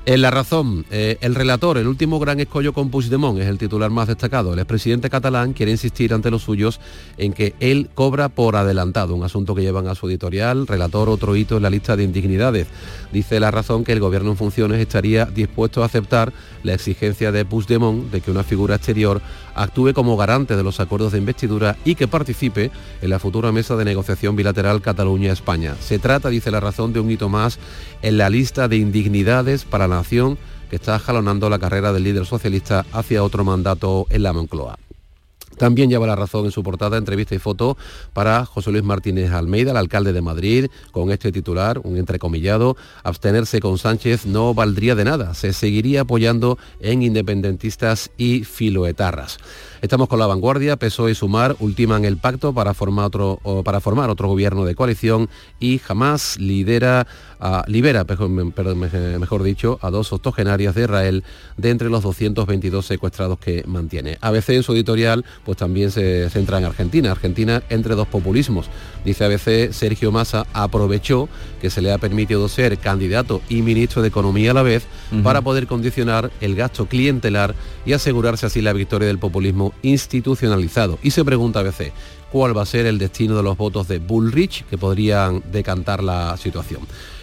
[0.03, 3.91] En La Razón, eh, el relator, el último gran escollo con Puigdemont, es el titular
[3.91, 4.51] más destacado.
[4.51, 6.79] El expresidente catalán quiere insistir ante los suyos
[7.17, 10.65] en que él cobra por adelantado, un asunto que llevan a su editorial.
[10.65, 12.65] Relator, otro hito en la lista de indignidades.
[13.13, 16.33] Dice La Razón que el gobierno en funciones estaría dispuesto a aceptar
[16.63, 19.21] la exigencia de Puigdemont de que una figura exterior
[19.55, 23.75] actúe como garante de los acuerdos de investidura y que participe en la futura mesa
[23.75, 25.75] de negociación bilateral Cataluña-España.
[25.79, 27.59] Se trata, dice La Razón, de un hito más
[28.01, 30.37] en la lista de indignidades para la nación
[30.69, 34.77] que está jalonando la carrera del líder socialista hacia otro mandato en la Moncloa.
[35.61, 37.77] También lleva la razón en su portada entrevista y foto
[38.13, 43.59] para José Luis Martínez Almeida, el alcalde de Madrid, con este titular, un entrecomillado, abstenerse
[43.59, 49.37] con Sánchez no valdría de nada, se seguiría apoyando en independentistas y filoetarras.
[49.81, 54.11] Estamos con la vanguardia, PSOE y Sumar ultiman el pacto para formar otro, para formar
[54.11, 55.27] otro gobierno de coalición
[55.59, 57.07] y jamás lidera,
[57.65, 61.23] libera, mejor, dicho, a dos octogenarias de Israel
[61.57, 64.19] de entre los 222 secuestrados que mantiene.
[64.21, 67.09] ABC en su editorial pues también se centra en Argentina.
[67.09, 68.69] Argentina entre dos populismos.
[69.03, 71.27] Dice ABC, Sergio Massa aprovechó
[71.59, 74.85] que se le ha permitido ser candidato y ministro de Economía a la vez
[75.23, 80.99] para poder condicionar el gasto clientelar y asegurarse así la victoria del populismo institucionalizado.
[81.03, 81.91] Y se pregunta a veces
[82.31, 86.37] cuál va a ser el destino de los votos de Bullrich que podrían decantar la
[86.37, 86.81] situación.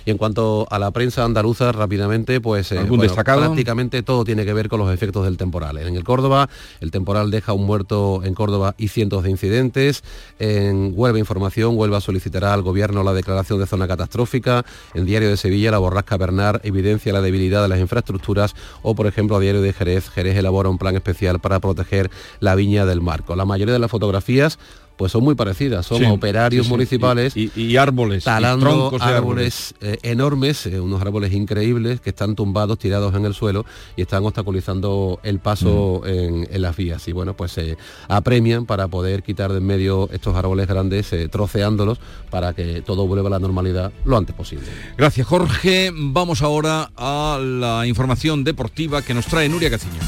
[0.09, 2.81] Y en cuanto a la prensa andaluza, rápidamente, pues eh,
[3.23, 5.77] prácticamente todo tiene que ver con los efectos del temporal.
[5.77, 6.49] En el Córdoba,
[6.81, 10.03] el temporal deja un muerto en Córdoba y cientos de incidentes.
[10.39, 14.65] En Huelva Información, Huelva solicitará al gobierno la declaración de zona catastrófica.
[14.95, 18.55] En Diario de Sevilla, la borrasca Bernard evidencia la debilidad de las infraestructuras.
[18.81, 22.55] O, por ejemplo, a Diario de Jerez, Jerez elabora un plan especial para proteger la
[22.55, 23.37] viña del marco.
[23.37, 24.59] La mayoría de las fotografías
[24.99, 25.87] pues son muy parecidas.
[25.87, 32.35] Son operarios municipales y, árboles, talando árboles, eh, enormes, eh, unos árboles increíbles que están
[32.35, 33.65] tumbados, tirados en el suelo
[33.97, 37.07] y están obstaculizando el paso en, las vías.
[37.07, 37.77] Y bueno, pues se
[38.09, 41.99] apremian para poder quitar de en medio estos árboles grandes, eh, troceándolos
[42.31, 44.67] para que todo vuelva a la normalidad lo antes posible.
[44.97, 45.91] Gracias, Jorge.
[45.95, 50.01] Vamos ahora a la información deportiva que nos trae Nuria Caciño.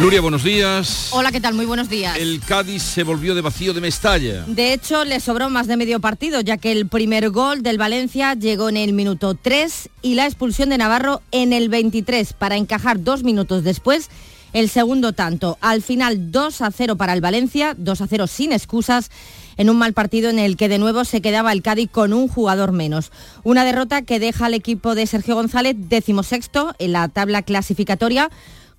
[0.00, 1.10] Nuria, buenos días.
[1.12, 1.52] Hola, ¿qué tal?
[1.52, 2.16] Muy buenos días.
[2.16, 4.44] El Cádiz se volvió de vacío de Mestalla.
[4.46, 8.32] De hecho, le sobró más de medio partido, ya que el primer gol del Valencia
[8.32, 13.04] llegó en el minuto 3 y la expulsión de Navarro en el 23 para encajar
[13.04, 14.08] dos minutos después
[14.54, 15.58] el segundo tanto.
[15.60, 19.10] Al final 2 a 0 para el Valencia, 2 a 0 sin excusas
[19.58, 22.26] en un mal partido en el que de nuevo se quedaba el Cádiz con un
[22.26, 23.12] jugador menos.
[23.42, 28.30] Una derrota que deja al equipo de Sergio González decimosexto en la tabla clasificatoria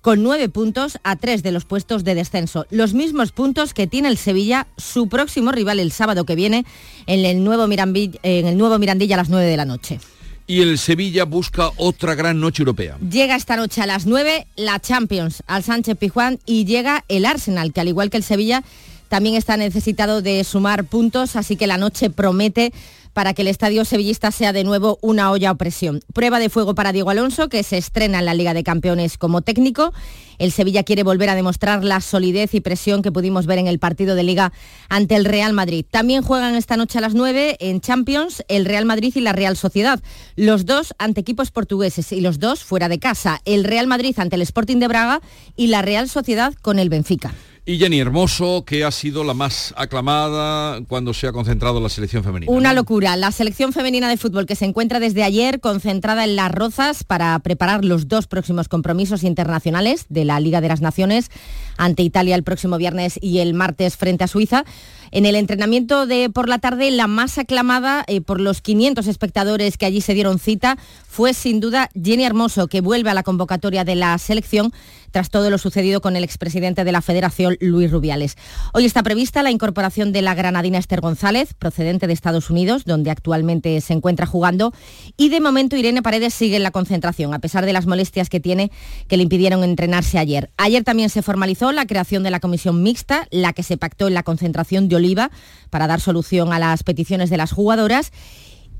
[0.02, 2.66] con nueve puntos a tres de los puestos de descenso.
[2.70, 6.66] Los mismos puntos que tiene el Sevilla, su próximo rival el sábado que viene,
[7.06, 10.00] en el nuevo, Mirandilla, en el nuevo Mirandilla a las nueve de la noche.
[10.48, 12.98] Y el Sevilla busca otra gran noche europea.
[12.98, 17.72] Llega esta noche a las 9 la Champions al Sánchez Pijuán y llega el Arsenal,
[17.72, 18.64] que al igual que el Sevilla
[19.08, 22.72] también está necesitado de sumar puntos, así que la noche promete
[23.12, 26.00] para que el estadio sevillista sea de nuevo una olla a presión.
[26.12, 29.42] Prueba de fuego para Diego Alonso, que se estrena en la Liga de Campeones como
[29.42, 29.92] técnico.
[30.38, 33.78] El Sevilla quiere volver a demostrar la solidez y presión que pudimos ver en el
[33.78, 34.52] partido de Liga
[34.88, 35.84] ante el Real Madrid.
[35.88, 39.56] También juegan esta noche a las 9 en Champions el Real Madrid y la Real
[39.56, 40.00] Sociedad.
[40.36, 43.40] Los dos ante equipos portugueses y los dos fuera de casa.
[43.44, 45.20] El Real Madrid ante el Sporting de Braga
[45.56, 47.32] y la Real Sociedad con el Benfica
[47.64, 52.24] y Jenny Hermoso, que ha sido la más aclamada cuando se ha concentrado la selección
[52.24, 52.50] femenina.
[52.50, 53.14] Una locura.
[53.16, 57.38] La selección femenina de fútbol que se encuentra desde ayer concentrada en Las Rozas para
[57.38, 61.30] preparar los dos próximos compromisos internacionales de la Liga de las Naciones
[61.76, 64.64] ante Italia el próximo viernes y el martes frente a Suiza.
[65.14, 69.76] En el entrenamiento de por la tarde, la más aclamada eh, por los 500 espectadores
[69.76, 73.84] que allí se dieron cita fue sin duda Jenny Hermoso, que vuelve a la convocatoria
[73.84, 74.72] de la selección
[75.10, 78.36] tras todo lo sucedido con el expresidente de la Federación, Luis Rubiales.
[78.72, 83.10] Hoy está prevista la incorporación de la granadina Esther González, procedente de Estados Unidos, donde
[83.10, 84.72] actualmente se encuentra jugando,
[85.18, 88.40] y de momento Irene Paredes sigue en la concentración, a pesar de las molestias que
[88.40, 88.70] tiene
[89.06, 90.50] que le impidieron entrenarse ayer.
[90.56, 94.14] Ayer también se formalizó la creación de la comisión mixta, la que se pactó en
[94.14, 95.30] la concentración de Oliva,
[95.70, 98.12] para dar solución a las peticiones de las jugadoras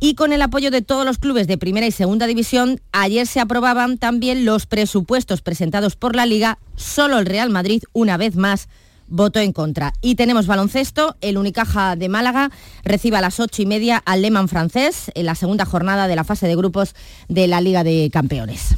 [0.05, 3.39] y con el apoyo de todos los clubes de primera y segunda división, ayer se
[3.39, 8.69] aprobaban también los presupuestos presentados por la Liga, solo el Real Madrid, una vez más,
[9.07, 9.93] votó en contra.
[10.01, 12.51] Y tenemos baloncesto, el Unicaja de Málaga
[12.83, 16.25] recibe a las ocho y media al Lehmann francés en la segunda jornada de la
[16.25, 16.97] fase de grupos
[17.29, 18.75] de la Liga de Campeones.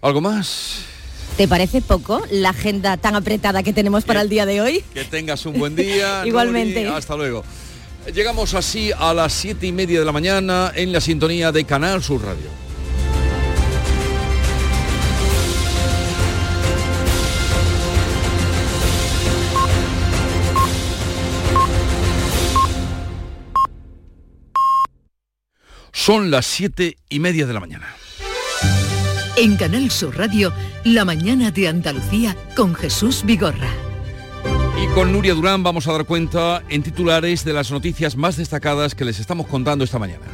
[0.00, 0.95] ¿Algo más?
[1.36, 4.82] ¿Te parece poco la agenda tan apretada que tenemos para el día de hoy?
[4.94, 6.22] Que tengas un buen día.
[6.24, 6.88] Igualmente.
[6.88, 7.44] Hasta luego.
[8.14, 12.02] Llegamos así a las siete y media de la mañana en la sintonía de Canal
[12.02, 12.48] Sur Radio.
[25.92, 27.94] Son las siete y media de la mañana.
[29.38, 30.50] En Canal Sur Radio,
[30.82, 33.68] La mañana de Andalucía con Jesús Vigorra.
[34.82, 38.94] Y con Nuria Durán vamos a dar cuenta en titulares de las noticias más destacadas
[38.94, 40.24] que les estamos contando esta mañana.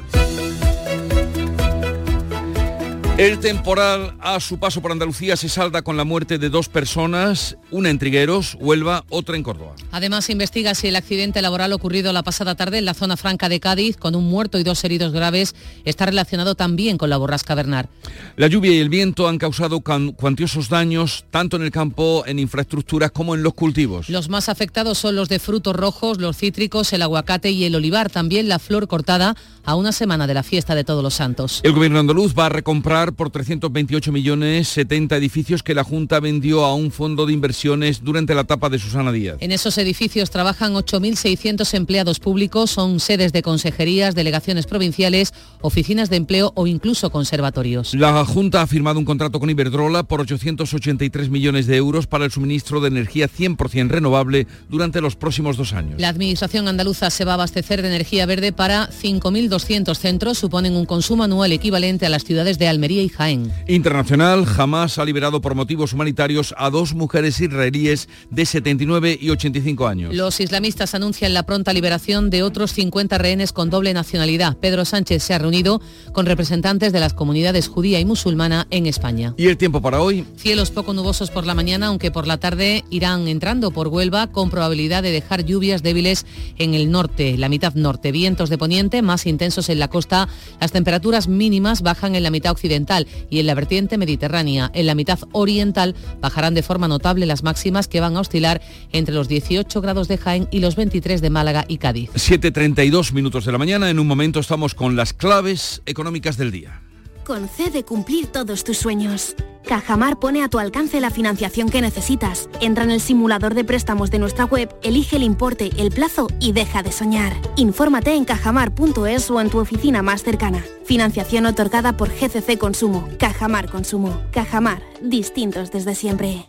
[3.19, 7.59] El temporal a su paso por Andalucía se salda con la muerte de dos personas,
[7.71, 9.75] una en Trigueros, Huelva, otra en Córdoba.
[9.91, 13.51] Además, se investiga si el accidente laboral ocurrido la pasada tarde en la zona franca
[13.51, 17.55] de Cádiz, con un muerto y dos heridos graves, está relacionado también con la borrasca
[17.55, 17.89] Bernard.
[18.37, 23.11] La lluvia y el viento han causado cuantiosos daños tanto en el campo, en infraestructuras
[23.11, 24.09] como en los cultivos.
[24.09, 28.09] Los más afectados son los de frutos rojos, los cítricos, el aguacate y el olivar,
[28.09, 31.61] también la flor cortada a una semana de la fiesta de Todos los Santos.
[31.63, 36.65] El gobierno andaluz va a recomprar por 328 millones 70 edificios que la Junta vendió
[36.65, 39.39] a un fondo de inversiones durante la etapa de Susana Díaz.
[39.41, 46.17] En esos edificios trabajan 8.600 empleados públicos, son sedes de consejerías, delegaciones provinciales, oficinas de
[46.17, 47.95] empleo o incluso conservatorios.
[47.95, 52.31] La Junta ha firmado un contrato con Iberdrola por 883 millones de euros para el
[52.31, 56.01] suministro de energía 100% renovable durante los próximos dos años.
[56.01, 60.87] La Administración andaluza se va a abastecer de energía verde para 5.200 centros, suponen un
[60.87, 63.53] consumo anual equivalente a las ciudades de Almería y Jaén.
[63.67, 69.87] Internacional jamás ha liberado por motivos humanitarios a dos mujeres israelíes de 79 y 85
[69.87, 70.15] años.
[70.15, 74.57] Los islamistas anuncian la pronta liberación de otros 50 rehenes con doble nacionalidad.
[74.57, 75.81] Pedro Sánchez se ha reunido
[76.13, 79.35] con representantes de las comunidades judía y musulmana en España.
[79.37, 80.27] ¿Y el tiempo para hoy?
[80.37, 84.51] Cielos poco nubosos por la mañana, aunque por la tarde irán entrando por Huelva con
[84.51, 86.27] probabilidad de dejar lluvias débiles
[86.59, 88.13] en el norte, la mitad norte.
[88.13, 90.29] Vientos de poniente más intensos en la costa.
[90.61, 92.82] Las temperaturas mínimas bajan en la mitad occidental
[93.31, 94.71] y en la vertiente mediterránea.
[94.75, 98.61] En la mitad oriental bajarán de forma notable las máximas que van a oscilar
[98.93, 102.11] entre los 18 grados de Jaén y los 23 de Málaga y Cádiz.
[102.15, 103.91] 7.32 minutos de la mañana.
[103.91, 106.82] En un momento estamos con las claves económicas del día.
[107.25, 109.37] Concede cumplir todos tus sueños.
[109.65, 112.49] Cajamar pone a tu alcance la financiación que necesitas.
[112.61, 116.53] Entra en el simulador de préstamos de nuestra web, elige el importe, el plazo y
[116.53, 117.33] deja de soñar.
[117.57, 120.65] Infórmate en cajamar.es o en tu oficina más cercana.
[120.85, 123.09] Financiación otorgada por GCC Consumo.
[123.19, 124.21] Cajamar Consumo.
[124.33, 124.83] Cajamar.
[125.01, 126.49] Distintos desde siempre.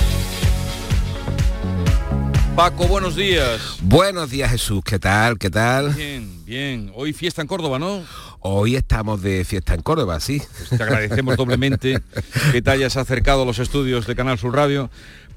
[2.55, 3.77] Paco, buenos días.
[3.81, 5.37] Buenos días Jesús, ¿qué tal?
[5.37, 5.93] ¿Qué tal?
[5.93, 6.91] Bien, bien.
[6.95, 8.03] Hoy fiesta en Córdoba, ¿no?
[8.41, 10.41] Hoy estamos de fiesta en Córdoba, sí.
[10.57, 12.01] Pues te agradecemos doblemente
[12.51, 14.89] que te hayas acercado a los estudios de Canal Sur Radio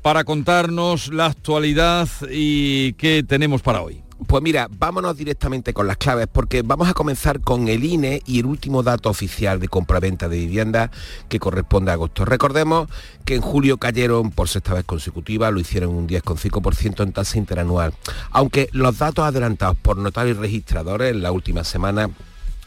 [0.02, 4.03] para contarnos la actualidad y qué tenemos para hoy.
[4.26, 8.40] Pues mira, vámonos directamente con las claves porque vamos a comenzar con el INE y
[8.40, 10.90] el último dato oficial de compraventa de vivienda
[11.28, 12.24] que corresponde a agosto.
[12.24, 12.88] Recordemos
[13.24, 17.92] que en julio cayeron por sexta vez consecutiva, lo hicieron un 10,5% en tasa interanual.
[18.30, 22.10] Aunque los datos adelantados por notarios registradores en la última semana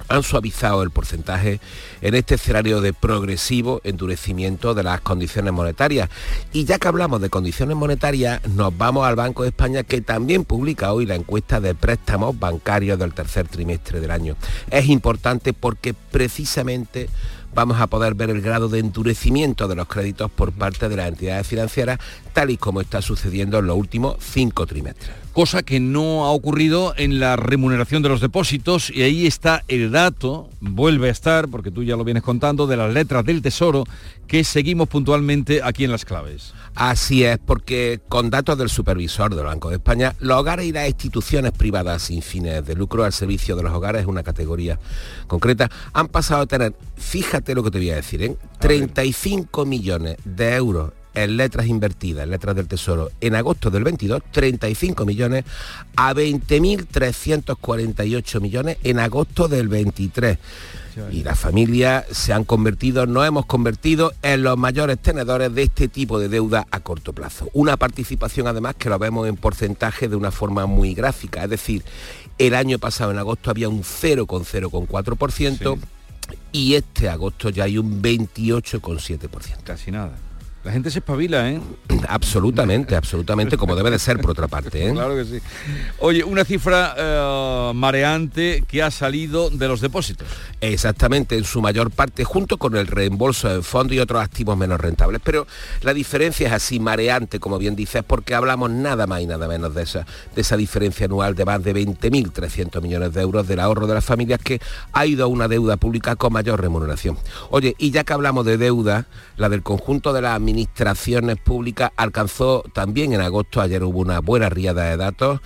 [0.08, 1.60] han suavizado el porcentaje
[2.02, 6.10] en este escenario de progresivo endurecimiento de las condiciones monetarias.
[6.54, 10.46] Y ya que hablamos de condiciones monetarias, nos vamos al Banco de España que también
[10.46, 14.36] publica hoy la encuesta de préstamos bancarios del tercer trimestre del año.
[14.70, 17.10] Es importante porque precisamente
[17.54, 21.08] vamos a poder ver el grado de endurecimiento de los créditos por parte de las
[21.08, 22.00] entidades financieras,
[22.34, 26.96] tal y como está sucediendo en los últimos cinco trimestres cosa que no ha ocurrido
[26.98, 31.70] en la remuneración de los depósitos y ahí está el dato, vuelve a estar, porque
[31.70, 33.84] tú ya lo vienes contando, de las letras del Tesoro
[34.26, 36.56] que seguimos puntualmente aquí en las claves.
[36.74, 40.88] Así es, porque con datos del supervisor del Banco de España, los hogares y las
[40.88, 44.80] instituciones privadas sin fines de lucro al servicio de los hogares es una categoría
[45.28, 48.36] concreta, han pasado a tener, fíjate lo que te voy a decir, ¿eh?
[48.58, 50.94] 35 millones de euros
[51.24, 55.46] en letras invertidas, en letras del Tesoro, en agosto del 22, 35 millones
[55.96, 60.40] a 20.348 millones en agosto del 23.
[61.12, 65.88] Y las familias se han convertido, nos hemos convertido en los mayores tenedores de este
[65.88, 67.52] tipo de deuda a corto plazo.
[67.54, 71.84] Una participación además que lo vemos en porcentaje de una forma muy gráfica, es decir,
[72.40, 75.78] el año pasado en agosto había un 0,04%
[76.52, 79.64] y este agosto ya hay un 28,7%.
[79.64, 80.18] Casi nada.
[80.68, 81.62] La gente se espabila, ¿eh?
[82.10, 84.86] Absolutamente, absolutamente, como debe de ser por otra parte.
[84.86, 84.92] ¿eh?
[84.92, 85.40] Claro que sí.
[86.00, 90.28] Oye, una cifra eh, mareante que ha salido de los depósitos.
[90.60, 94.82] Exactamente, en su mayor parte, junto con el reembolso de fondos y otros activos menos
[94.82, 95.22] rentables.
[95.24, 95.48] Pero
[95.84, 99.74] la diferencia es así mareante, como bien dices, porque hablamos nada más y nada menos
[99.74, 100.06] de esa,
[100.36, 104.04] de esa diferencia anual de más de 20.300 millones de euros del ahorro de las
[104.04, 104.60] familias que
[104.92, 107.18] ha ido a una deuda pública con mayor remuneración.
[107.52, 109.06] Oye, y ya que hablamos de deuda,
[109.38, 114.22] la del conjunto de la administración administraciones públicas alcanzó también en agosto, ayer hubo una
[114.22, 115.40] buena riada de datos,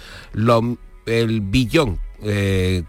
[1.05, 2.83] el billón eh,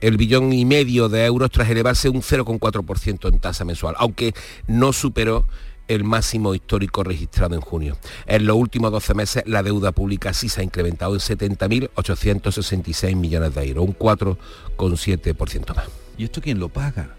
[0.00, 4.32] el billón y medio de euros tras elevarse un 0,4% en tasa mensual, aunque
[4.68, 5.44] no superó
[5.88, 7.98] el máximo histórico registrado en junio.
[8.26, 13.54] En los últimos 12 meses la deuda pública sí se ha incrementado en 70.866 millones
[13.54, 15.88] de euros, un 4,7% más.
[16.16, 17.16] ¿Y esto quién lo paga?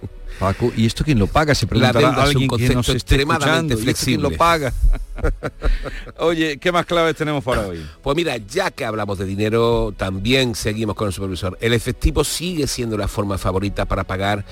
[0.38, 1.54] Paco, ¿y esto quién lo paga?
[1.54, 4.28] Se pregunta la alguien que nos extremadamente flexible.
[4.28, 4.72] ¿Quién lo paga?
[6.18, 7.84] Oye, ¿qué más claves tenemos para hoy?
[8.02, 11.56] Pues mira, ya que hablamos de dinero, también seguimos con el supervisor.
[11.60, 14.44] El efectivo sigue siendo la forma favorita para pagar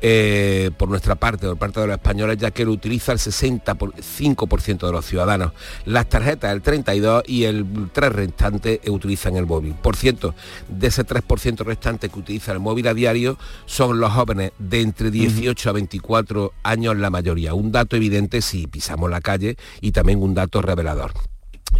[0.00, 4.86] eh, por nuestra parte, por parte de los españoles, ya que lo utiliza el 65%
[4.86, 5.52] de los ciudadanos.
[5.84, 9.74] Las tarjetas, el 32% y el 3% restante utilizan el móvil.
[9.74, 10.34] Por cierto,
[10.68, 15.10] de ese 3% restante que utiliza el móvil a diario, son los jóvenes de entre
[15.10, 17.54] 18 a 24 años la mayoría.
[17.54, 21.12] Un dato evidente si pisamos la calle y también un dato revelador.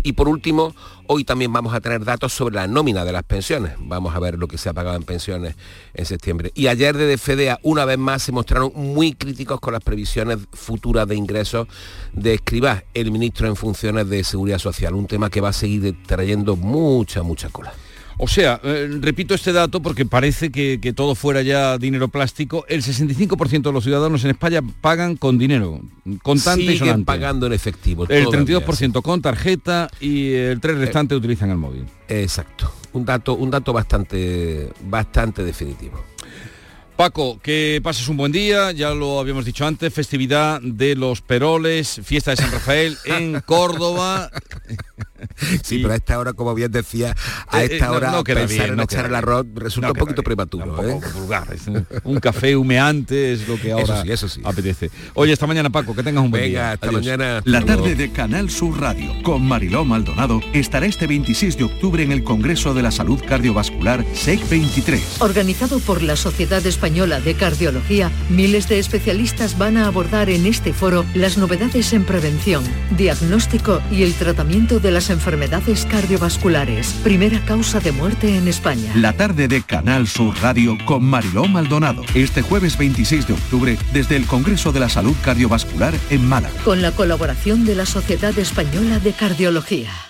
[0.03, 0.75] Y por último,
[1.07, 3.73] hoy también vamos a tener datos sobre la nómina de las pensiones.
[3.79, 5.57] Vamos a ver lo que se ha pagado en pensiones
[5.95, 6.53] en septiembre.
[6.55, 11.07] Y ayer desde FEDEA una vez más se mostraron muy críticos con las previsiones futuras
[11.09, 11.69] de ingresos
[12.13, 15.97] de Escribá, el ministro en funciones de Seguridad Social, un tema que va a seguir
[16.07, 17.73] trayendo mucha, mucha cola.
[18.21, 22.65] O sea, eh, repito este dato porque parece que, todo fuera ya dinero plástico.
[22.69, 25.81] El 65% de los ciudadanos en España pagan con dinero,
[26.23, 27.05] contante y sonante.
[27.05, 28.07] pagando en efectivo.
[28.09, 31.85] El 32% con tarjeta y el 3 restante utilizan el móvil.
[32.09, 32.73] Exacto.
[32.93, 36.03] Un dato, un dato bastante, bastante definitivo.
[36.99, 42.01] Paco, que pases un buen día, ya lo habíamos dicho antes, festividad de los Peroles,
[42.03, 44.33] fiesta de San Rafael en Córdoba.
[45.63, 47.15] Sí, pero a esta hora, como bien decía,
[47.49, 50.83] a eh, eh, esta hora pensar en echar el arroz resulta un poquito prematuro.
[50.89, 51.01] ¿eh?
[52.05, 54.03] un, café humeante es lo que ahora
[54.45, 54.91] apetece.
[55.15, 56.73] Oye, esta mañana, Paco, que tengas un buen día.
[56.73, 57.43] Hasta mañana.
[57.45, 62.11] La tarde de Canal Sur Radio con Mariló Maldonado estará este 26 de octubre en
[62.11, 65.21] el Congreso de la Salud Cardiovascular SEC 23.
[65.21, 70.73] Organizado por la Sociedad Española de Cardiología, miles de especialistas van a abordar en este
[70.73, 72.65] foro las novedades en prevención,
[72.97, 78.91] diagnóstico y el tratamiento de las enfermedades cardiovasculares, primera causa de muerte en España.
[78.95, 84.17] La tarde de Canal Sur Radio con Mariló Maldonado, este jueves 26 de octubre desde
[84.17, 86.59] el Congreso de la Salud Cardiovascular en Málaga.
[86.65, 90.08] Con la colaboración de la Sociedad Española de Cardiología.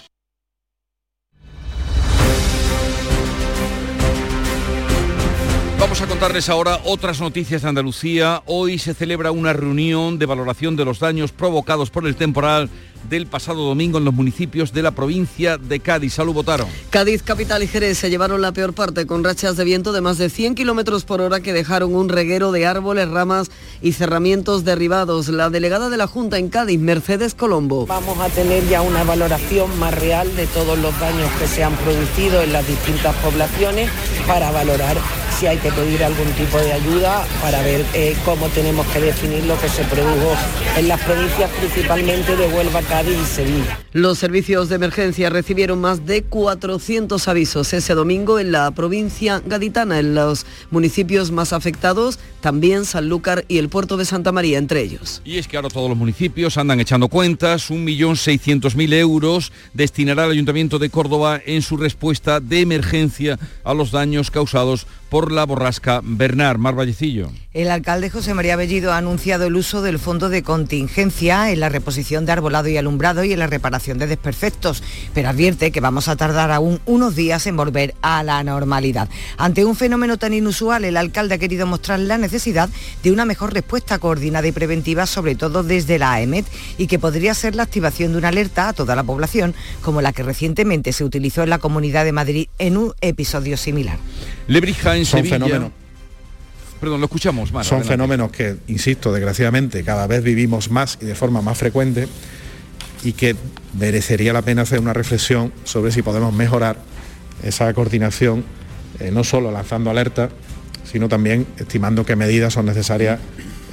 [5.89, 8.43] Vamos a contarles ahora otras noticias de Andalucía.
[8.45, 12.69] Hoy se celebra una reunión de valoración de los daños provocados por el temporal
[13.09, 16.13] del pasado domingo en los municipios de la provincia de Cádiz.
[16.13, 16.69] Salud, votaron.
[16.91, 20.19] Cádiz, Capital y Jerez se llevaron la peor parte con rachas de viento de más
[20.19, 25.29] de 100 kilómetros por hora que dejaron un reguero de árboles, ramas y cerramientos derribados.
[25.29, 27.87] La delegada de la Junta en Cádiz, Mercedes Colombo.
[27.87, 31.75] Vamos a tener ya una valoración más real de todos los daños que se han
[31.77, 33.89] producido en las distintas poblaciones
[34.27, 34.99] para valorar
[35.39, 39.45] si hay que pedir algún tipo de ayuda para ver eh, cómo tenemos que definir
[39.45, 40.35] lo que se produjo
[40.77, 43.79] en las provincias principalmente de Huelva, Cádiz y Sevilla.
[43.93, 50.01] Los servicios de emergencia recibieron más de 400 avisos ese domingo en la provincia gaditana,
[50.01, 55.23] en los municipios más afectados, también Sanlúcar y el puerto de Santa María entre ellos.
[55.25, 60.81] Y es que ahora todos los municipios andan echando cuentas, 1.600.000 euros destinará el Ayuntamiento
[60.81, 66.59] de Córdoba en su respuesta de emergencia a los daños causados por la borrasca Bernard.
[66.59, 67.31] Mar Vallecillo.
[67.55, 71.69] El alcalde José María Bellido ha anunciado el uso del fondo de contingencia en la
[71.69, 74.83] reposición de arbolado y alumbrado y en la reparación de desperfectos,
[75.15, 79.09] pero advierte que vamos a tardar aún unos días en volver a la normalidad.
[79.39, 82.69] Ante un fenómeno tan inusual, el alcalde ha querido mostrar la necesidad
[83.03, 86.47] de una mejor respuesta coordinada y preventiva, sobre todo desde la AEMET,
[86.77, 90.13] y que podría ser la activación de una alerta a toda la población, como la
[90.13, 93.99] que recientemente se utilizó en la Comunidad de Madrid en un episodio similar.
[94.47, 95.37] Lebrija en Son Sevilla.
[95.37, 95.73] fenómenos.
[96.81, 97.95] Perdón, lo escuchamos, Mar, Son adelante.
[97.95, 102.07] fenómenos que, insisto, desgraciadamente cada vez vivimos más y de forma más frecuente
[103.03, 103.35] y que
[103.79, 106.77] merecería la pena hacer una reflexión sobre si podemos mejorar
[107.43, 108.45] esa coordinación,
[109.01, 110.31] eh, no solo lanzando alertas,
[110.85, 113.19] sino también estimando qué medidas son necesarias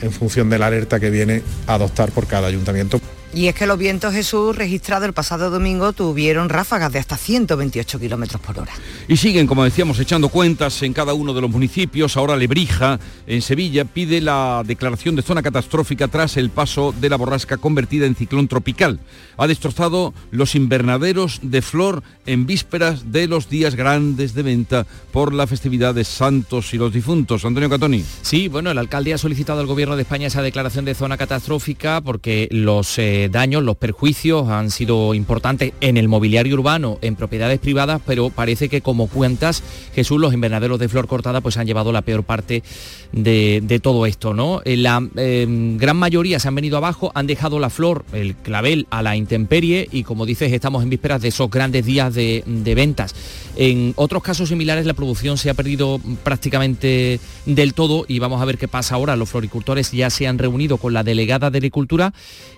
[0.02, 3.00] en función de la alerta que viene a adoptar por cada ayuntamiento.
[3.34, 8.00] Y es que los vientos Jesús registrados el pasado domingo tuvieron ráfagas de hasta 128
[8.00, 8.72] kilómetros por hora.
[9.08, 12.16] Y siguen, como decíamos, echando cuentas en cada uno de los municipios.
[12.16, 17.18] Ahora Lebrija, en Sevilla, pide la declaración de zona catastrófica tras el paso de la
[17.18, 19.00] borrasca convertida en ciclón tropical.
[19.38, 25.34] Ha destrozado los invernaderos de flor en vísperas de los días grandes de venta por
[25.34, 27.46] la festividad de Santos y los difuntos.
[27.46, 28.04] Antonio Catoni.
[28.22, 32.02] Sí, bueno, el alcalde ha solicitado al gobierno de España esa declaración de zona catastrófica
[32.02, 37.60] porque los eh, daños, los perjuicios han sido importantes en el mobiliario urbano, en propiedades
[37.60, 39.64] privadas, pero parece que como cuentas,
[39.94, 42.64] Jesús, los invernaderos de flor cortada pues han llevado la peor parte
[43.12, 44.62] de, todo esto, ¿no?
[44.66, 45.46] Eh, La eh,
[45.78, 49.88] gran mayoría se han venido abajo, han dejado la flor, el clavel, a la intemperie
[49.92, 53.14] y como dices, estamos en vísperas de esos grandes días de ventas.
[53.58, 58.46] En otros casos similares la producción se ha perdido prácticamente del todo y vamos a
[58.46, 59.16] ver qué pasa ahora.
[59.16, 62.14] Los floricultores ya se han reunido con la delegada de Agricultura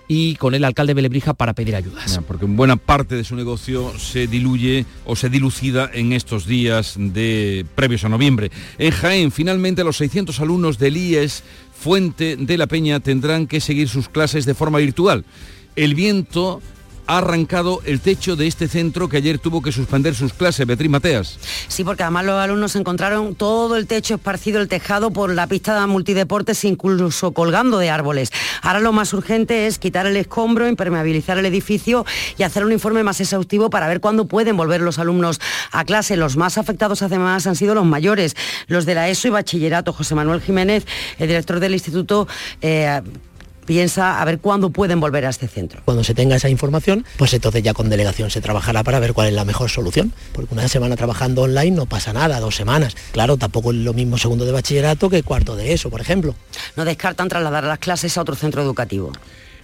[0.08, 2.14] y con el alcalde de Lebrija para pedir ayudas.
[2.14, 6.94] Ya, Porque buena parte de su negocio se diluye o se dilucida en estos días
[6.96, 8.50] de previos a noviembre.
[8.78, 11.44] En Jaén, finalmente los 600 alumnos del IES
[11.78, 15.24] Fuente de la Peña tendrán que seguir sus clases de forma virtual.
[15.76, 16.60] El viento
[17.08, 20.66] ha arrancado el techo de este centro que ayer tuvo que suspender sus clases.
[20.66, 21.38] Beatriz Mateas.
[21.66, 25.80] Sí, porque además los alumnos encontraron todo el techo esparcido, el tejado por la pista
[25.80, 28.30] de multideportes, incluso colgando de árboles.
[28.60, 32.04] Ahora lo más urgente es quitar el escombro, impermeabilizar el edificio
[32.36, 35.40] y hacer un informe más exhaustivo para ver cuándo pueden volver los alumnos
[35.72, 36.14] a clase.
[36.18, 38.36] Los más afectados además han sido los mayores,
[38.66, 39.94] los de la ESO y bachillerato.
[39.94, 40.86] José Manuel Jiménez,
[41.18, 42.28] el director del instituto,
[42.60, 43.00] eh,
[43.68, 45.82] piensa a ver cuándo pueden volver a este centro.
[45.84, 49.28] Cuando se tenga esa información, pues entonces ya con delegación se trabajará para ver cuál
[49.28, 50.14] es la mejor solución.
[50.32, 52.96] Porque una semana trabajando online no pasa nada, dos semanas.
[53.12, 56.34] Claro, tampoco es lo mismo segundo de bachillerato que cuarto de eso, por ejemplo.
[56.76, 59.12] No descartan trasladar las clases a otro centro educativo.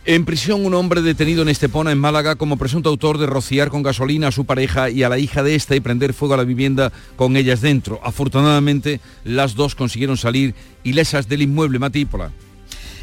[0.04, 3.82] En prisión un hombre detenido en Estepona, en Málaga, como presunto autor de rociar con
[3.82, 6.44] gasolina a su pareja y a la hija de esta y prender fuego a la
[6.44, 8.00] vivienda con ellas dentro.
[8.04, 12.32] Afortunadamente, las dos consiguieron salir ilesas del inmueble Matípola.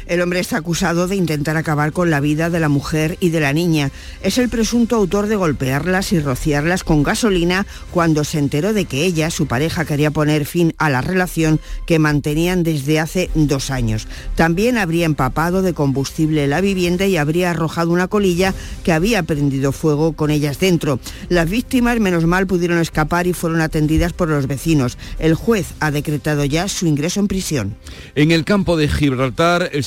[0.06, 3.40] El hombre está acusado de intentar acabar con la vida de la mujer y de
[3.40, 3.90] la niña.
[4.22, 9.04] Es el presunto autor de golpearlas y rociarlas con gasolina cuando se enteró de que
[9.04, 14.08] ella, su pareja, quería poner fin a la relación que mantenían desde hace dos años.
[14.34, 19.72] También habría empapado de combustible la vivienda y habría arrojado una colilla que había prendido
[19.72, 20.98] fuego con ellas dentro.
[21.28, 24.98] Las víctimas, menos mal, pudieron escapar y fueron atendidas por los vecinos.
[25.18, 27.76] El juez ha decretado ya su ingreso en prisión.
[28.14, 29.84] En el campo de Gibraltar, el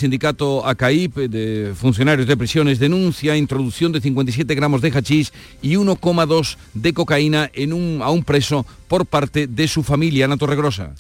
[0.65, 6.93] ACAIP de funcionarios de prisiones denuncia introducción de 57 gramos de hachís y 1,2 de
[6.93, 10.93] cocaína en un, a un preso por parte de su familia, Ana Torregrosa.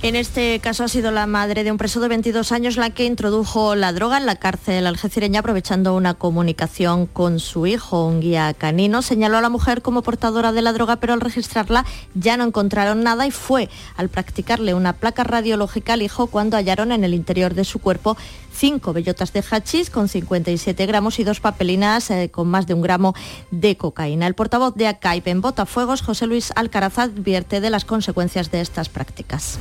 [0.00, 3.04] En este caso ha sido la madre de un preso de 22 años la que
[3.04, 8.54] introdujo la droga en la cárcel algecireña aprovechando una comunicación con su hijo, un guía
[8.54, 9.02] canino.
[9.02, 11.84] Señaló a la mujer como portadora de la droga, pero al registrarla
[12.14, 16.92] ya no encontraron nada y fue al practicarle una placa radiológica al hijo cuando hallaron
[16.92, 18.16] en el interior de su cuerpo
[18.54, 22.82] cinco bellotas de hachís con 57 gramos y dos papelinas eh, con más de un
[22.82, 23.14] gramo
[23.50, 24.28] de cocaína.
[24.28, 28.88] El portavoz de ACAIP en Botafuegos, José Luis Alcaraz, advierte de las consecuencias de estas
[28.88, 29.58] prácticas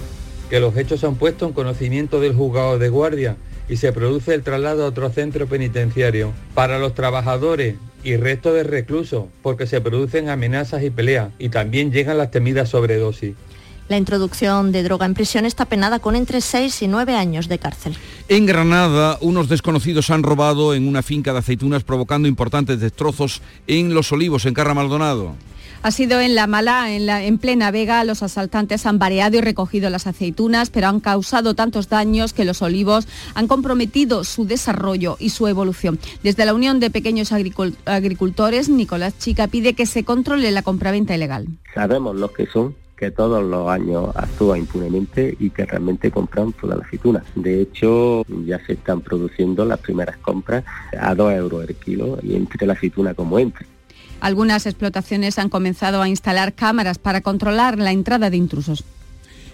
[0.49, 3.37] que los hechos se han puesto en conocimiento del juzgado de guardia
[3.69, 6.33] y se produce el traslado a otro centro penitenciario.
[6.53, 11.91] Para los trabajadores y resto de reclusos, porque se producen amenazas y peleas y también
[11.91, 13.35] llegan las temidas sobredosis.
[13.89, 17.57] La introducción de droga en prisión está penada con entre 6 y 9 años de
[17.57, 17.95] cárcel.
[18.27, 23.93] En Granada, unos desconocidos han robado en una finca de aceitunas provocando importantes destrozos en
[23.93, 25.35] Los Olivos, en Carra Maldonado.
[25.81, 30.07] Ha sido en La Mala, en, plena Vega, los asaltantes han variado y recogido las
[30.07, 35.47] aceitunas, pero han causado tantos daños que los olivos han comprometido su desarrollo y su
[35.47, 35.99] evolución.
[36.23, 41.47] Desde la Unión de Pequeños Agricultores, Nicolás Chica pide que se controle la compraventa ilegal.
[41.73, 46.77] Sabemos lo que son que todos los años actúa impunemente y que realmente compran toda
[46.77, 47.23] la aceituna.
[47.35, 50.65] De hecho, ya se están produciendo las primeras compras
[50.99, 53.67] a 2 euros el kilo y entre la aceituna como entre.
[54.19, 58.83] Algunas explotaciones han comenzado a instalar cámaras para controlar la entrada de intrusos.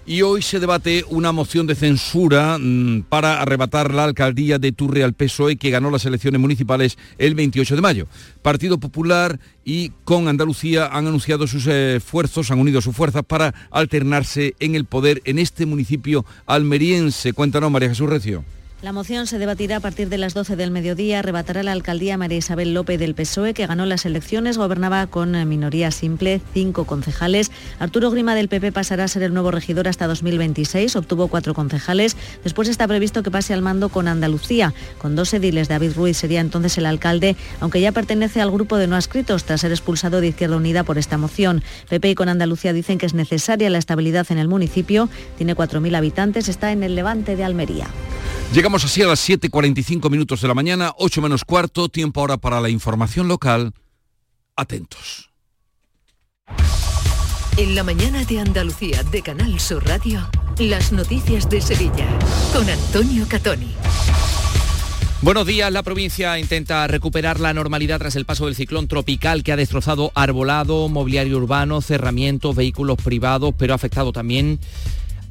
[0.06, 5.02] Y hoy se debate una moción de censura mm, para arrebatar la alcaldía de Turre
[5.02, 8.08] al PSOE que ganó las elecciones municipales el 28 de mayo.
[8.42, 14.56] Partido Popular y con Andalucía han anunciado sus esfuerzos, han unido sus fuerzas para alternarse
[14.60, 17.32] en el poder en este municipio almeriense.
[17.32, 18.44] Cuéntanos, María Jesús Recio.
[18.84, 21.20] La moción se debatirá a partir de las 12 del mediodía.
[21.20, 25.90] Arrebatará la alcaldía María Isabel López del PSOE, que ganó las elecciones, gobernaba con minoría
[25.90, 27.50] simple, cinco concejales.
[27.80, 32.18] Arturo Grima del PP pasará a ser el nuevo regidor hasta 2026, obtuvo cuatro concejales.
[32.44, 34.74] Después está previsto que pase al mando con Andalucía.
[34.98, 38.88] Con dos ediles, David Ruiz sería entonces el alcalde, aunque ya pertenece al grupo de
[38.88, 41.64] no adscritos tras ser expulsado de Izquierda Unida por esta moción.
[41.88, 45.08] PP y con Andalucía dicen que es necesaria la estabilidad en el municipio.
[45.38, 47.88] Tiene 4.000 habitantes, está en el levante de Almería.
[48.74, 52.70] Así a las 7.45 minutos de la mañana, 8 menos cuarto, tiempo ahora para la
[52.70, 53.72] información local.
[54.56, 55.30] Atentos.
[57.58, 62.08] En la mañana de Andalucía de Canal Sur Radio, las noticias de Sevilla
[62.52, 63.76] con Antonio Catoni.
[65.22, 65.72] Buenos días.
[65.72, 70.12] La provincia intenta recuperar la normalidad tras el paso del ciclón tropical que ha destrozado
[70.16, 74.60] arbolado, mobiliario urbano, cerramientos, vehículos privados, pero ha afectado también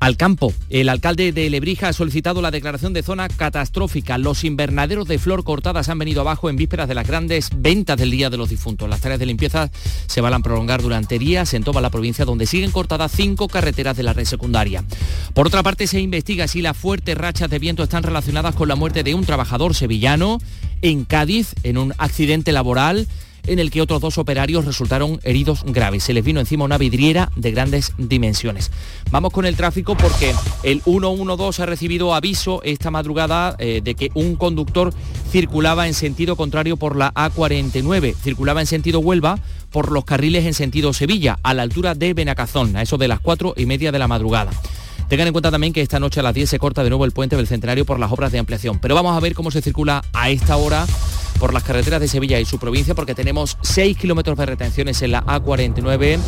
[0.02, 0.52] al campo.
[0.68, 4.18] El alcalde de Lebrija ha solicitado la declaración de zona catastrófica.
[4.18, 8.10] Los invernaderos de flor cortadas han venido abajo en vísperas de las grandes ventas del
[8.10, 8.90] Día de los Difuntos.
[8.90, 9.70] Las tareas de limpieza
[10.08, 13.96] se van a prolongar durante días en toda la provincia donde siguen cortadas cinco carreteras
[13.96, 14.82] de la red secundaria.
[15.34, 18.74] Por otra parte, se investiga si las fuertes rachas de viento están relacionadas con la
[18.74, 20.40] muerte de un trabajador sevillano
[20.80, 23.06] en Cádiz en un accidente laboral
[23.46, 26.04] en el que otros dos operarios resultaron heridos graves.
[26.04, 28.70] Se les vino encima una vidriera de grandes dimensiones.
[29.10, 34.10] Vamos con el tráfico porque el 112 ha recibido aviso esta madrugada eh, de que
[34.14, 34.92] un conductor
[35.30, 39.38] circulaba en sentido contrario por la A49, circulaba en sentido Huelva
[39.70, 43.20] por los carriles en sentido Sevilla, a la altura de Benacazón, a eso de las
[43.20, 44.52] cuatro y media de la madrugada.
[45.08, 47.12] Tengan en cuenta también que esta noche a las 10 se corta de nuevo el
[47.12, 48.78] puente del Centenario por las obras de ampliación.
[48.78, 50.86] Pero vamos a ver cómo se circula a esta hora
[51.42, 55.10] por las carreteras de Sevilla y su provincia, porque tenemos 6 kilómetros de retenciones en
[55.10, 56.20] la A49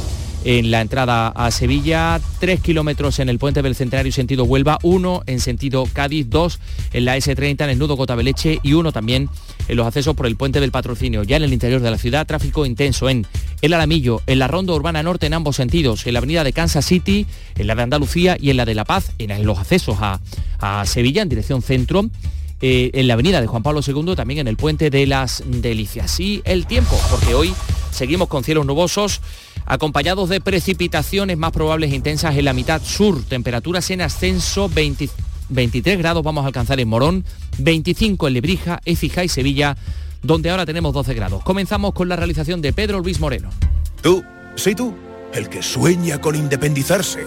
[0.44, 5.22] en la entrada a Sevilla, 3 kilómetros en el puente del Centenario sentido Huelva, 1
[5.26, 6.58] en sentido Cádiz, 2
[6.94, 9.30] en la S30 en el nudo Cotabeleche y 1 también
[9.68, 11.22] en los accesos por el puente del Patrocinio.
[11.22, 13.24] Ya en el interior de la ciudad, tráfico intenso en
[13.62, 16.86] el Alamillo, en la Ronda Urbana Norte en ambos sentidos, en la avenida de Kansas
[16.86, 20.18] City, en la de Andalucía y en la de La Paz, en los accesos a,
[20.58, 22.10] a Sevilla en dirección centro
[22.66, 26.18] eh, en la avenida de Juan Pablo II, también en el puente de las Delicias.
[26.18, 27.52] Y el tiempo, porque hoy
[27.90, 29.20] seguimos con cielos nubosos,
[29.66, 34.70] acompañados de precipitaciones más probables e intensas en la mitad sur, temperaturas en ascenso
[35.50, 37.26] 23 grados vamos a alcanzar en Morón,
[37.58, 39.76] 25 en Lebrija, Écija y Sevilla,
[40.22, 41.44] donde ahora tenemos 12 grados.
[41.44, 43.50] Comenzamos con la realización de Pedro Luis Moreno.
[44.00, 44.24] Tú,
[44.56, 44.94] sí tú,
[45.34, 47.26] el que sueña con independizarse.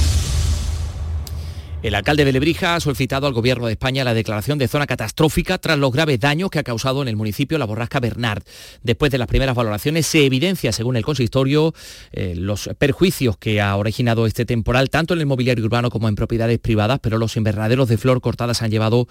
[1.83, 5.57] El alcalde de Lebrija ha solicitado al Gobierno de España la declaración de zona catastrófica
[5.57, 8.43] tras los graves daños que ha causado en el municipio la borrasca Bernard.
[8.83, 11.73] Después de las primeras valoraciones se evidencia, según el consistorio,
[12.11, 16.13] eh, los perjuicios que ha originado este temporal, tanto en el mobiliario urbano como en
[16.13, 19.07] propiedades privadas, pero los invernaderos de flor cortadas han llevado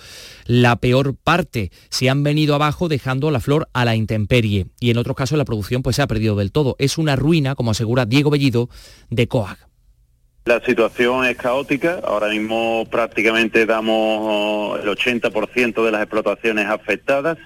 [0.47, 1.73] la peor parte.
[1.89, 5.45] Se han venido abajo dejando la flor a la intemperie y en otros casos la
[5.45, 6.77] producción pues se ha perdido del todo.
[6.79, 8.71] Es una ruina, como asegura Diego Bellido,
[9.11, 9.70] de COAG.
[10.51, 17.39] La situación es caótica, ahora mismo prácticamente damos el 80% de las explotaciones afectadas,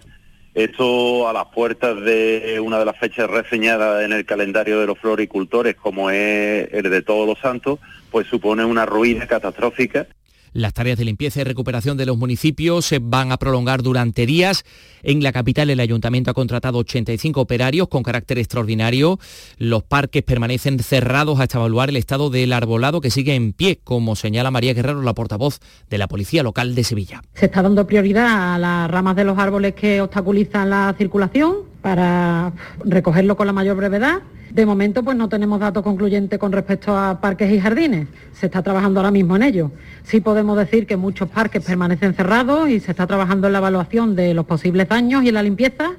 [0.54, 4.98] eso a las puertas de una de las fechas reseñadas en el calendario de los
[4.98, 7.78] floricultores, como es el de Todos los Santos,
[8.10, 10.06] pues supone una ruina catastrófica.
[10.54, 14.64] Las tareas de limpieza y recuperación de los municipios se van a prolongar durante días.
[15.02, 19.18] En la capital el ayuntamiento ha contratado 85 operarios con carácter extraordinario.
[19.58, 24.14] Los parques permanecen cerrados hasta evaluar el estado del arbolado que sigue en pie, como
[24.14, 25.58] señala María Guerrero, la portavoz
[25.90, 27.22] de la Policía Local de Sevilla.
[27.34, 32.50] Se está dando prioridad a las ramas de los árboles que obstaculizan la circulación para
[32.82, 37.20] recogerlo con la mayor brevedad de momento, pues no tenemos datos concluyentes con respecto a
[37.20, 38.08] parques y jardines.
[38.32, 39.70] Se está trabajando ahora mismo en ello.
[40.02, 44.16] Sí podemos decir que muchos parques permanecen cerrados y se está trabajando en la evaluación
[44.16, 45.90] de los posibles daños y en la limpieza.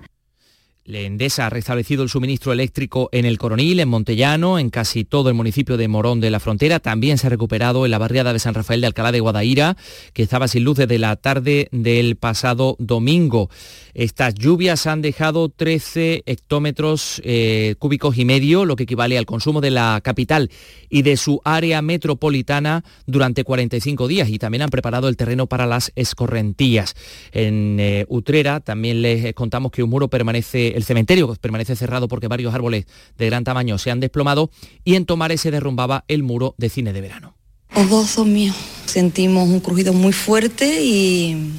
[0.87, 5.35] Endesa ha restablecido el suministro eléctrico en el Coronil, en Montellano, en casi todo el
[5.35, 6.79] municipio de Morón de la Frontera.
[6.79, 9.77] También se ha recuperado en la barriada de San Rafael de Alcalá de Guadaira,
[10.13, 13.49] que estaba sin luz desde la tarde del pasado domingo.
[13.95, 19.61] Estas lluvias han dejado 13 hectómetros eh, cúbicos y medio, lo que equivale al consumo
[19.61, 20.51] de la capital
[20.89, 25.65] y de su área metropolitana durante 45 días y también han preparado el terreno para
[25.65, 26.93] las escorrentías.
[27.31, 32.27] En eh, Utrera también les contamos que un muro permanece el cementerio permanece cerrado porque
[32.27, 32.85] varios árboles
[33.17, 34.51] de gran tamaño se han desplomado
[34.83, 37.33] y en Tomares se derrumbaba el muro de cine de verano.
[37.73, 38.55] Los dos son míos.
[38.85, 41.53] Sentimos un crujido muy fuerte y,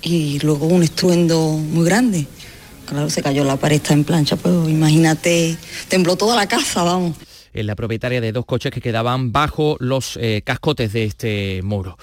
[0.00, 2.26] y luego un estruendo muy grande.
[2.86, 5.56] Claro, se cayó la pared, está en plancha, pues imagínate,
[5.88, 7.16] tembló toda la casa, vamos.
[7.52, 11.96] Es la propietaria de dos coches que quedaban bajo los eh, cascotes de este muro.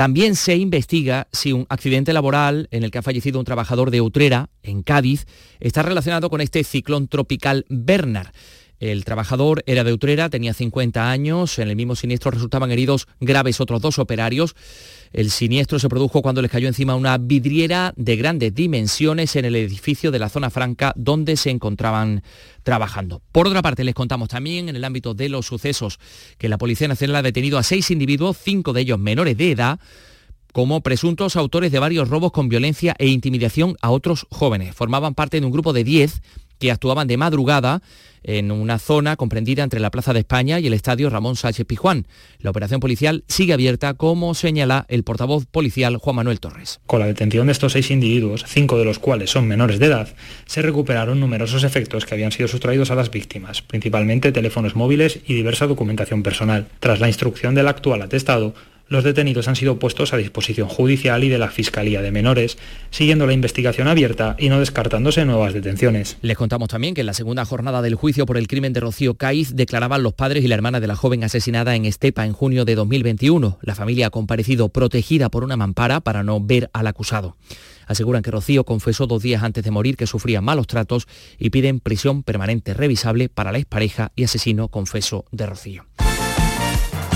[0.00, 4.00] También se investiga si un accidente laboral en el que ha fallecido un trabajador de
[4.00, 5.26] Utrera, en Cádiz,
[5.60, 8.30] está relacionado con este ciclón tropical Bernard.
[8.78, 13.60] El trabajador era de Utrera, tenía 50 años, en el mismo siniestro resultaban heridos graves
[13.60, 14.56] otros dos operarios.
[15.12, 19.56] El siniestro se produjo cuando les cayó encima una vidriera de grandes dimensiones en el
[19.56, 22.22] edificio de la zona franca donde se encontraban
[22.62, 23.20] trabajando.
[23.32, 25.98] Por otra parte, les contamos también en el ámbito de los sucesos
[26.38, 29.80] que la Policía Nacional ha detenido a seis individuos, cinco de ellos menores de edad,
[30.52, 34.74] como presuntos autores de varios robos con violencia e intimidación a otros jóvenes.
[34.74, 36.22] Formaban parte de un grupo de diez
[36.60, 37.82] que actuaban de madrugada
[38.22, 42.06] en una zona comprendida entre la Plaza de España y el Estadio Ramón Sánchez Pijuán.
[42.38, 46.80] La operación policial sigue abierta, como señala el portavoz policial Juan Manuel Torres.
[46.86, 50.14] Con la detención de estos seis individuos, cinco de los cuales son menores de edad,
[50.46, 55.34] se recuperaron numerosos efectos que habían sido sustraídos a las víctimas, principalmente teléfonos móviles y
[55.34, 56.68] diversa documentación personal.
[56.78, 58.54] Tras la instrucción del actual atestado,
[58.90, 62.58] los detenidos han sido puestos a disposición judicial y de la Fiscalía de Menores,
[62.90, 66.18] siguiendo la investigación abierta y no descartándose nuevas detenciones.
[66.22, 69.14] Les contamos también que en la segunda jornada del juicio por el crimen de Rocío
[69.14, 72.64] Caiz declaraban los padres y la hermana de la joven asesinada en Estepa en junio
[72.64, 73.58] de 2021.
[73.62, 77.36] La familia ha comparecido protegida por una mampara para no ver al acusado.
[77.86, 81.06] Aseguran que Rocío confesó dos días antes de morir que sufría malos tratos
[81.38, 85.86] y piden prisión permanente revisable para la expareja y asesino confeso de Rocío.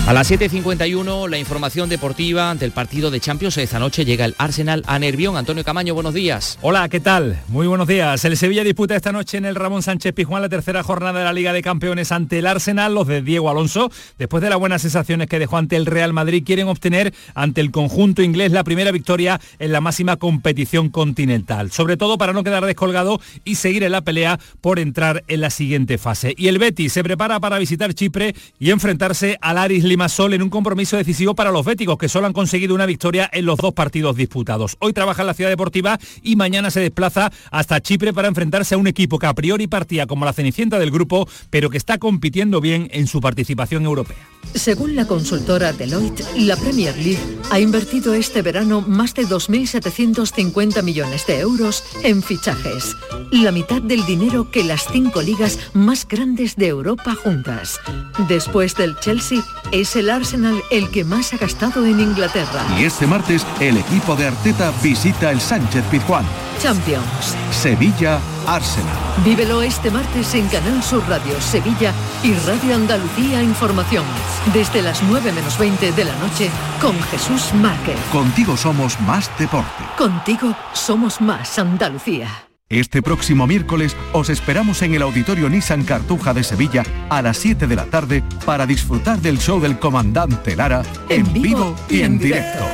[0.07, 3.57] A las 7.51 la información deportiva ante el partido de Champions.
[3.57, 5.35] Esta noche llega el Arsenal a Nervión.
[5.35, 6.59] Antonio Camaño, buenos días.
[6.61, 7.41] Hola, ¿qué tal?
[7.47, 8.23] Muy buenos días.
[8.23, 11.33] El Sevilla disputa esta noche en el Ramón Sánchez Pizjuán la tercera jornada de la
[11.33, 12.93] Liga de Campeones ante el Arsenal.
[12.93, 16.43] Los de Diego Alonso, después de las buenas sensaciones que dejó ante el Real Madrid,
[16.45, 21.71] quieren obtener ante el conjunto inglés la primera victoria en la máxima competición continental.
[21.71, 25.49] Sobre todo para no quedar descolgado y seguir en la pelea por entrar en la
[25.49, 26.35] siguiente fase.
[26.37, 30.49] Y el Betis se prepara para visitar Chipre y enfrentarse al Aris Limasol en un
[30.49, 34.17] compromiso decisivo para los béticos, que solo han conseguido una victoria en los dos partidos
[34.17, 34.75] disputados.
[34.79, 38.77] Hoy trabaja en la ciudad deportiva y mañana se desplaza hasta Chipre para enfrentarse a
[38.77, 42.59] un equipo que a priori partía como la cenicienta del grupo, pero que está compitiendo
[42.59, 44.17] bien en su participación europea.
[44.53, 51.25] Según la consultora Deloitte, la Premier League ha invertido este verano más de 2.750 millones
[51.25, 52.95] de euros en fichajes,
[53.31, 57.79] la mitad del dinero que las cinco ligas más grandes de Europa juntas.
[58.27, 59.41] Después del Chelsea,
[59.71, 62.65] es el Arsenal el que más ha gastado en Inglaterra.
[62.79, 66.25] Y este martes el equipo de Arteta visita el Sánchez Pizjuán.
[66.59, 67.35] Champions.
[67.51, 68.95] Sevilla, Arsenal.
[69.23, 74.05] Vívelo este martes en Canal Sur Radio Sevilla y Radio Andalucía Información.
[74.53, 76.49] Desde las 9 menos 20 de la noche
[76.81, 77.99] con Jesús Márquez.
[78.11, 79.83] Contigo somos más deporte.
[79.97, 82.29] Contigo somos más Andalucía.
[82.69, 87.67] Este próximo miércoles os esperamos en el Auditorio Nissan Cartuja de Sevilla a las 7
[87.67, 92.65] de la tarde para disfrutar del show del comandante Lara en, vivo, y en directo.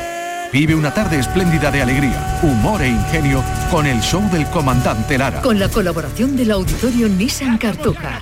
[0.54, 5.42] Vive una tarde espléndida de alegría, humor e ingenio con el show del comandante Lara.
[5.42, 8.22] Con la colaboración del Auditorio Nissan Cartuja.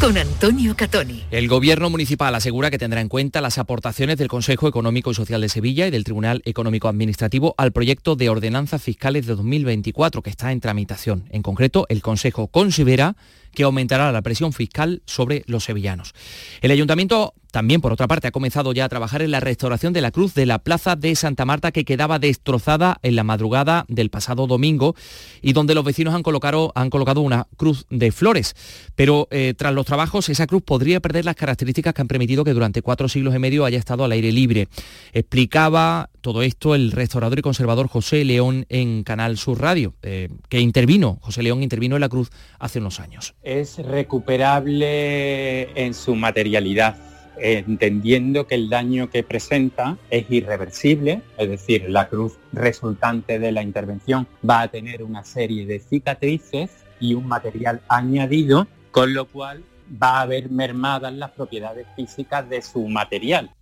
[0.00, 1.24] con Antonio Catoni.
[1.30, 5.40] El Gobierno Municipal asegura que tendrá en cuenta las aportaciones del Consejo Económico y Social
[5.40, 10.30] de Sevilla y del Tribunal Económico Administrativo al proyecto de ordenanzas fiscales de 2024 que
[10.30, 11.24] está en tramitación.
[11.30, 13.16] En concreto, el Consejo considera
[13.56, 16.12] que aumentará la presión fiscal sobre los sevillanos.
[16.60, 20.02] El ayuntamiento también, por otra parte, ha comenzado ya a trabajar en la restauración de
[20.02, 24.10] la cruz de la Plaza de Santa Marta que quedaba destrozada en la madrugada del
[24.10, 24.94] pasado domingo
[25.40, 26.72] y donde los vecinos han colocado,
[27.22, 28.54] una cruz de flores.
[28.94, 32.52] Pero eh, tras los trabajos, esa cruz podría perder las características que han permitido que
[32.52, 34.68] durante cuatro siglos y medio haya estado al aire libre.
[35.14, 40.60] Explicaba todo esto el restaurador y conservador José León en Canal Sur Radio, eh, que
[40.60, 43.34] intervino, José León intervino en la cruz hace unos años.
[43.46, 46.96] Es recuperable en su materialidad
[47.38, 53.62] entendiendo que el daño que presenta es irreversible, es decir, la cruz resultante de la
[53.62, 59.62] intervención va a tener una serie de cicatrices y un material añadido, con lo cual
[60.02, 63.52] va a haber mermadas las propiedades físicas de su material.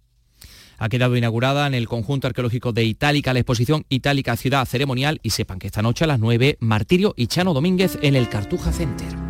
[0.79, 5.31] Ha quedado inaugurada en el conjunto arqueológico de Itálica la exposición Itálica Ciudad Ceremonial y
[5.31, 9.24] sepan que esta noche a las 9 Martirio y Chano Domínguez en el Cartuja Center.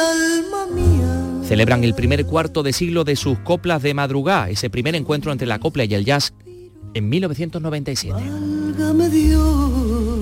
[0.00, 1.44] Alma mía.
[1.44, 5.46] Celebran el primer cuarto de siglo de sus coplas de madrugada, ese primer encuentro entre
[5.46, 6.32] la copla y el jazz
[6.94, 8.12] en 1997.
[8.12, 10.20] Válgame Dios,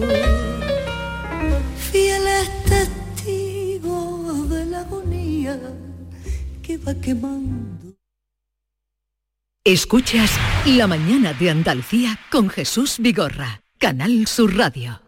[1.90, 5.60] fieles testigos de la agonía
[6.62, 7.94] que va quemando.
[9.64, 10.30] Escuchas
[10.64, 15.07] La mañana de Andalucía con Jesús Vigorra, Canal Sur Radio.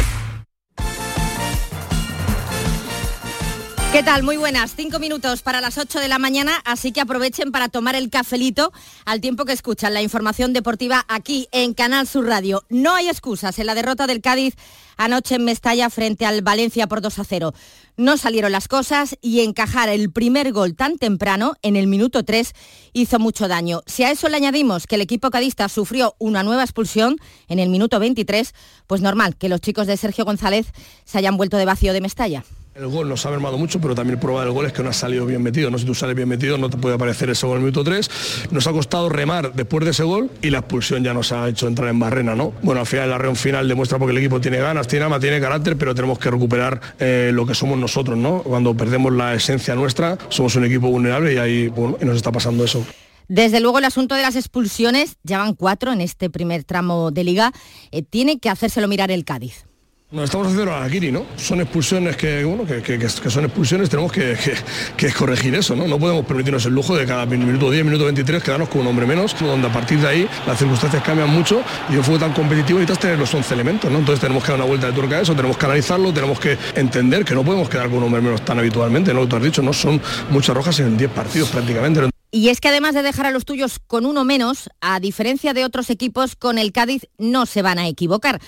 [3.91, 4.23] ¿Qué tal?
[4.23, 4.73] Muy buenas.
[4.73, 8.71] Cinco minutos para las ocho de la mañana, así que aprovechen para tomar el cafelito
[9.03, 12.63] al tiempo que escuchan la información deportiva aquí en Canal Sur Radio.
[12.69, 14.55] No hay excusas en la derrota del Cádiz
[14.95, 17.53] anoche en Mestalla frente al Valencia por 2 a 0.
[17.97, 22.53] No salieron las cosas y encajar el primer gol tan temprano, en el minuto 3,
[22.93, 23.81] hizo mucho daño.
[23.87, 27.17] Si a eso le añadimos que el equipo cadista sufrió una nueva expulsión
[27.49, 28.53] en el minuto 23,
[28.87, 30.67] pues normal que los chicos de Sergio González
[31.03, 32.45] se hayan vuelto de vacío de Mestalla.
[32.73, 34.93] El gol nos ha mermado mucho, pero también prueba del gol es que no ha
[34.93, 35.69] salido bien metido.
[35.69, 37.83] No si tú sales bien metido, no te puede aparecer ese gol en el minuto
[37.83, 38.47] 3.
[38.51, 41.67] Nos ha costado remar después de ese gol y la expulsión ya nos ha hecho
[41.67, 42.53] entrar en barrena, ¿no?
[42.61, 45.41] Bueno, al final la reunión final demuestra porque el equipo tiene ganas, tiene ama, tiene
[45.41, 48.41] carácter, pero tenemos que recuperar eh, lo que somos nosotros, ¿no?
[48.41, 52.85] Cuando perdemos la esencia nuestra, somos un equipo vulnerable y ahí nos está pasando eso.
[53.27, 57.25] Desde luego el asunto de las expulsiones, ya van cuatro en este primer tramo de
[57.25, 57.51] liga,
[57.91, 59.65] eh, tiene que hacérselo mirar el Cádiz.
[60.11, 61.25] Nos estamos haciendo a la Kiri, ¿no?
[61.37, 64.35] Son expulsiones que, bueno, que, que, que son expulsiones, tenemos que,
[65.17, 65.87] corregir eso, ¿no?
[65.87, 69.05] No podemos permitirnos el lujo de cada minuto 10, minuto 23 quedarnos con un hombre
[69.05, 72.79] menos, donde a partir de ahí las circunstancias cambian mucho y un fútbol tan competitivo
[72.79, 73.99] necesitas tener los 11 elementos, ¿no?
[73.99, 76.57] Entonces tenemos que dar una vuelta de turca a eso, tenemos que analizarlo, tenemos que
[76.75, 79.21] entender que no podemos quedar con un hombre menos tan habitualmente, ¿no?
[79.21, 79.71] Que tú has dicho, ¿no?
[79.71, 82.01] Son muchas rojas en 10 partidos prácticamente.
[82.33, 85.63] Y es que además de dejar a los tuyos con uno menos, a diferencia de
[85.63, 88.41] otros equipos, con el Cádiz no se van a equivocar.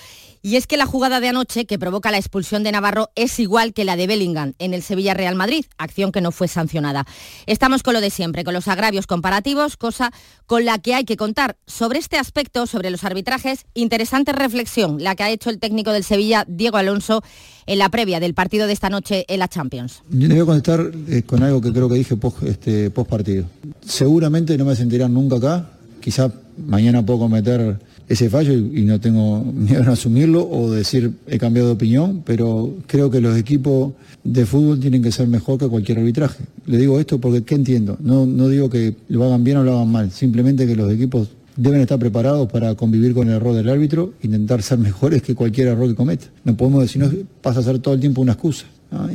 [0.46, 3.72] Y es que la jugada de anoche que provoca la expulsión de Navarro es igual
[3.72, 7.06] que la de Bellingham en el Sevilla Real Madrid, acción que no fue sancionada.
[7.46, 10.12] Estamos con lo de siempre, con los agravios comparativos, cosa
[10.44, 11.56] con la que hay que contar.
[11.66, 16.04] Sobre este aspecto, sobre los arbitrajes, interesante reflexión la que ha hecho el técnico del
[16.04, 17.22] Sevilla, Diego Alonso,
[17.64, 20.02] en la previa del partido de esta noche en la Champions.
[20.10, 23.08] Yo le voy a contestar eh, con algo que creo que dije post, este, post
[23.08, 23.46] partido.
[23.80, 25.70] Seguramente no me sentirán nunca acá,
[26.02, 27.78] quizá mañana puedo cometer
[28.08, 32.74] ese fallo y, no tengo miedo en asumirlo o decir he cambiado de opinión, pero
[32.86, 33.92] creo que los equipos
[34.22, 36.44] de fútbol tienen que ser mejor que cualquier arbitraje.
[36.66, 37.96] Le digo esto porque, ¿qué entiendo?
[38.00, 41.80] No, digo que lo hagan bien o lo hagan mal, simplemente que los equipos deben
[41.80, 45.88] estar preparados para convivir con el error del árbitro, intentar ser mejores que cualquier error
[45.88, 46.26] que cometa.
[46.44, 48.66] No podemos decir, no, pasa a ser todo el tiempo una excusa.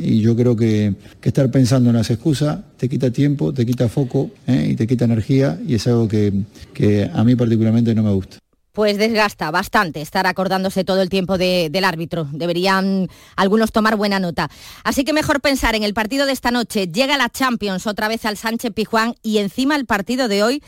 [0.02, 4.30] Y yo creo que, estar pensando en las excusas te quita tiempo, te quita foco
[4.46, 4.68] ¿eh?
[4.72, 8.36] y te quita energía y es algo que a mí particularmente no me gusta
[8.72, 12.28] pues desgasta bastante estar acordándose todo el tiempo del árbitro.
[12.32, 14.50] Deberían algunos tomar buena nota.
[14.84, 16.86] Así que mejor pensar en el partido de esta noche.
[16.88, 20.62] Llega la Champions otra vez al Sánchez Pijuán y encima el partido de hoy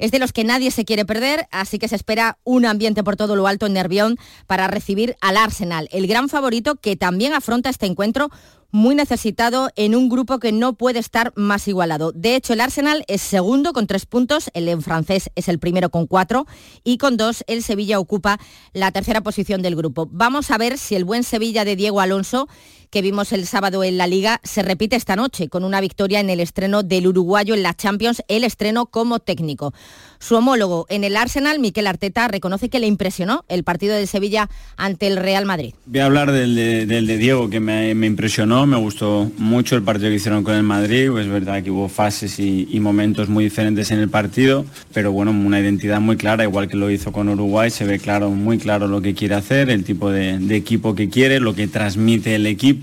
[0.00, 3.16] es de los que nadie se quiere perder, así que se espera un ambiente por
[3.16, 7.68] todo lo alto en Nervión para recibir al Arsenal, el gran favorito que también afronta
[7.68, 8.30] este encuentro
[8.72, 12.12] muy necesitado en un grupo que no puede estar más igualado.
[12.12, 15.90] De hecho, el Arsenal es segundo con tres puntos, el en francés es el primero
[15.90, 16.46] con cuatro
[16.84, 18.38] y con dos el Sevilla ocupa
[18.72, 20.08] la tercera posición del grupo.
[20.10, 22.48] Vamos a ver si el buen Sevilla de Diego Alonso
[22.90, 26.28] que vimos el sábado en la liga se repite esta noche con una victoria en
[26.28, 29.72] el estreno del uruguayo en la Champions, el estreno como técnico.
[30.18, 34.50] Su homólogo en el Arsenal, Miquel Arteta, reconoce que le impresionó el partido del Sevilla
[34.76, 35.72] ante el Real Madrid.
[35.86, 40.16] Voy a hablar del de, Diego, que me, impresionó, me gustó mucho el partido que
[40.16, 44.08] hicieron con el Madrid, es verdad que hubo fases y, momentos muy diferentes en el
[44.08, 47.98] partido, pero bueno, una identidad muy clara, igual que lo hizo con Uruguay, se ve
[47.98, 51.54] claro, muy claro lo que quiere hacer, el tipo de, de equipo que quiere, lo
[51.54, 52.79] que transmite el equipo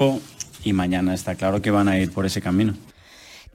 [0.63, 2.73] y mañana está claro que van a ir por ese camino.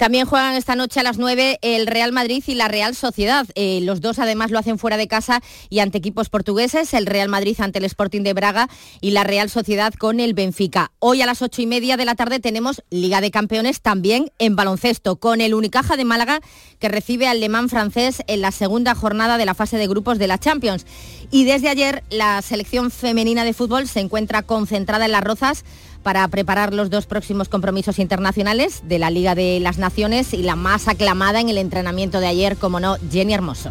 [0.03, 3.47] También juegan esta noche a las 9 el Real Madrid y la Real Sociedad.
[3.55, 5.41] Eh, los dos además lo hacen fuera de casa
[5.71, 8.69] y ante equipos portugueses, el Real Madrid ante el Sporting de Braga
[9.01, 10.91] y la Real Sociedad con el Benfica.
[10.99, 14.57] Hoy a las 8 y media de la tarde tenemos Liga de Campeones también en
[14.57, 16.41] baloncesto, con el Unicaja de Málaga
[16.81, 20.27] que recibe al alemán francés en la segunda jornada de la fase de grupos de
[20.27, 20.85] la Champions.
[21.31, 25.65] Y desde ayer la selección femenina de fútbol se encuentra concentrada en las Rozas
[26.03, 30.57] para preparar los dos próximos compromisos internacionales de la Liga de las Naciones y la
[30.57, 33.71] más aclamada en el entrenamiento de ayer, como no, Jenny Hermoso.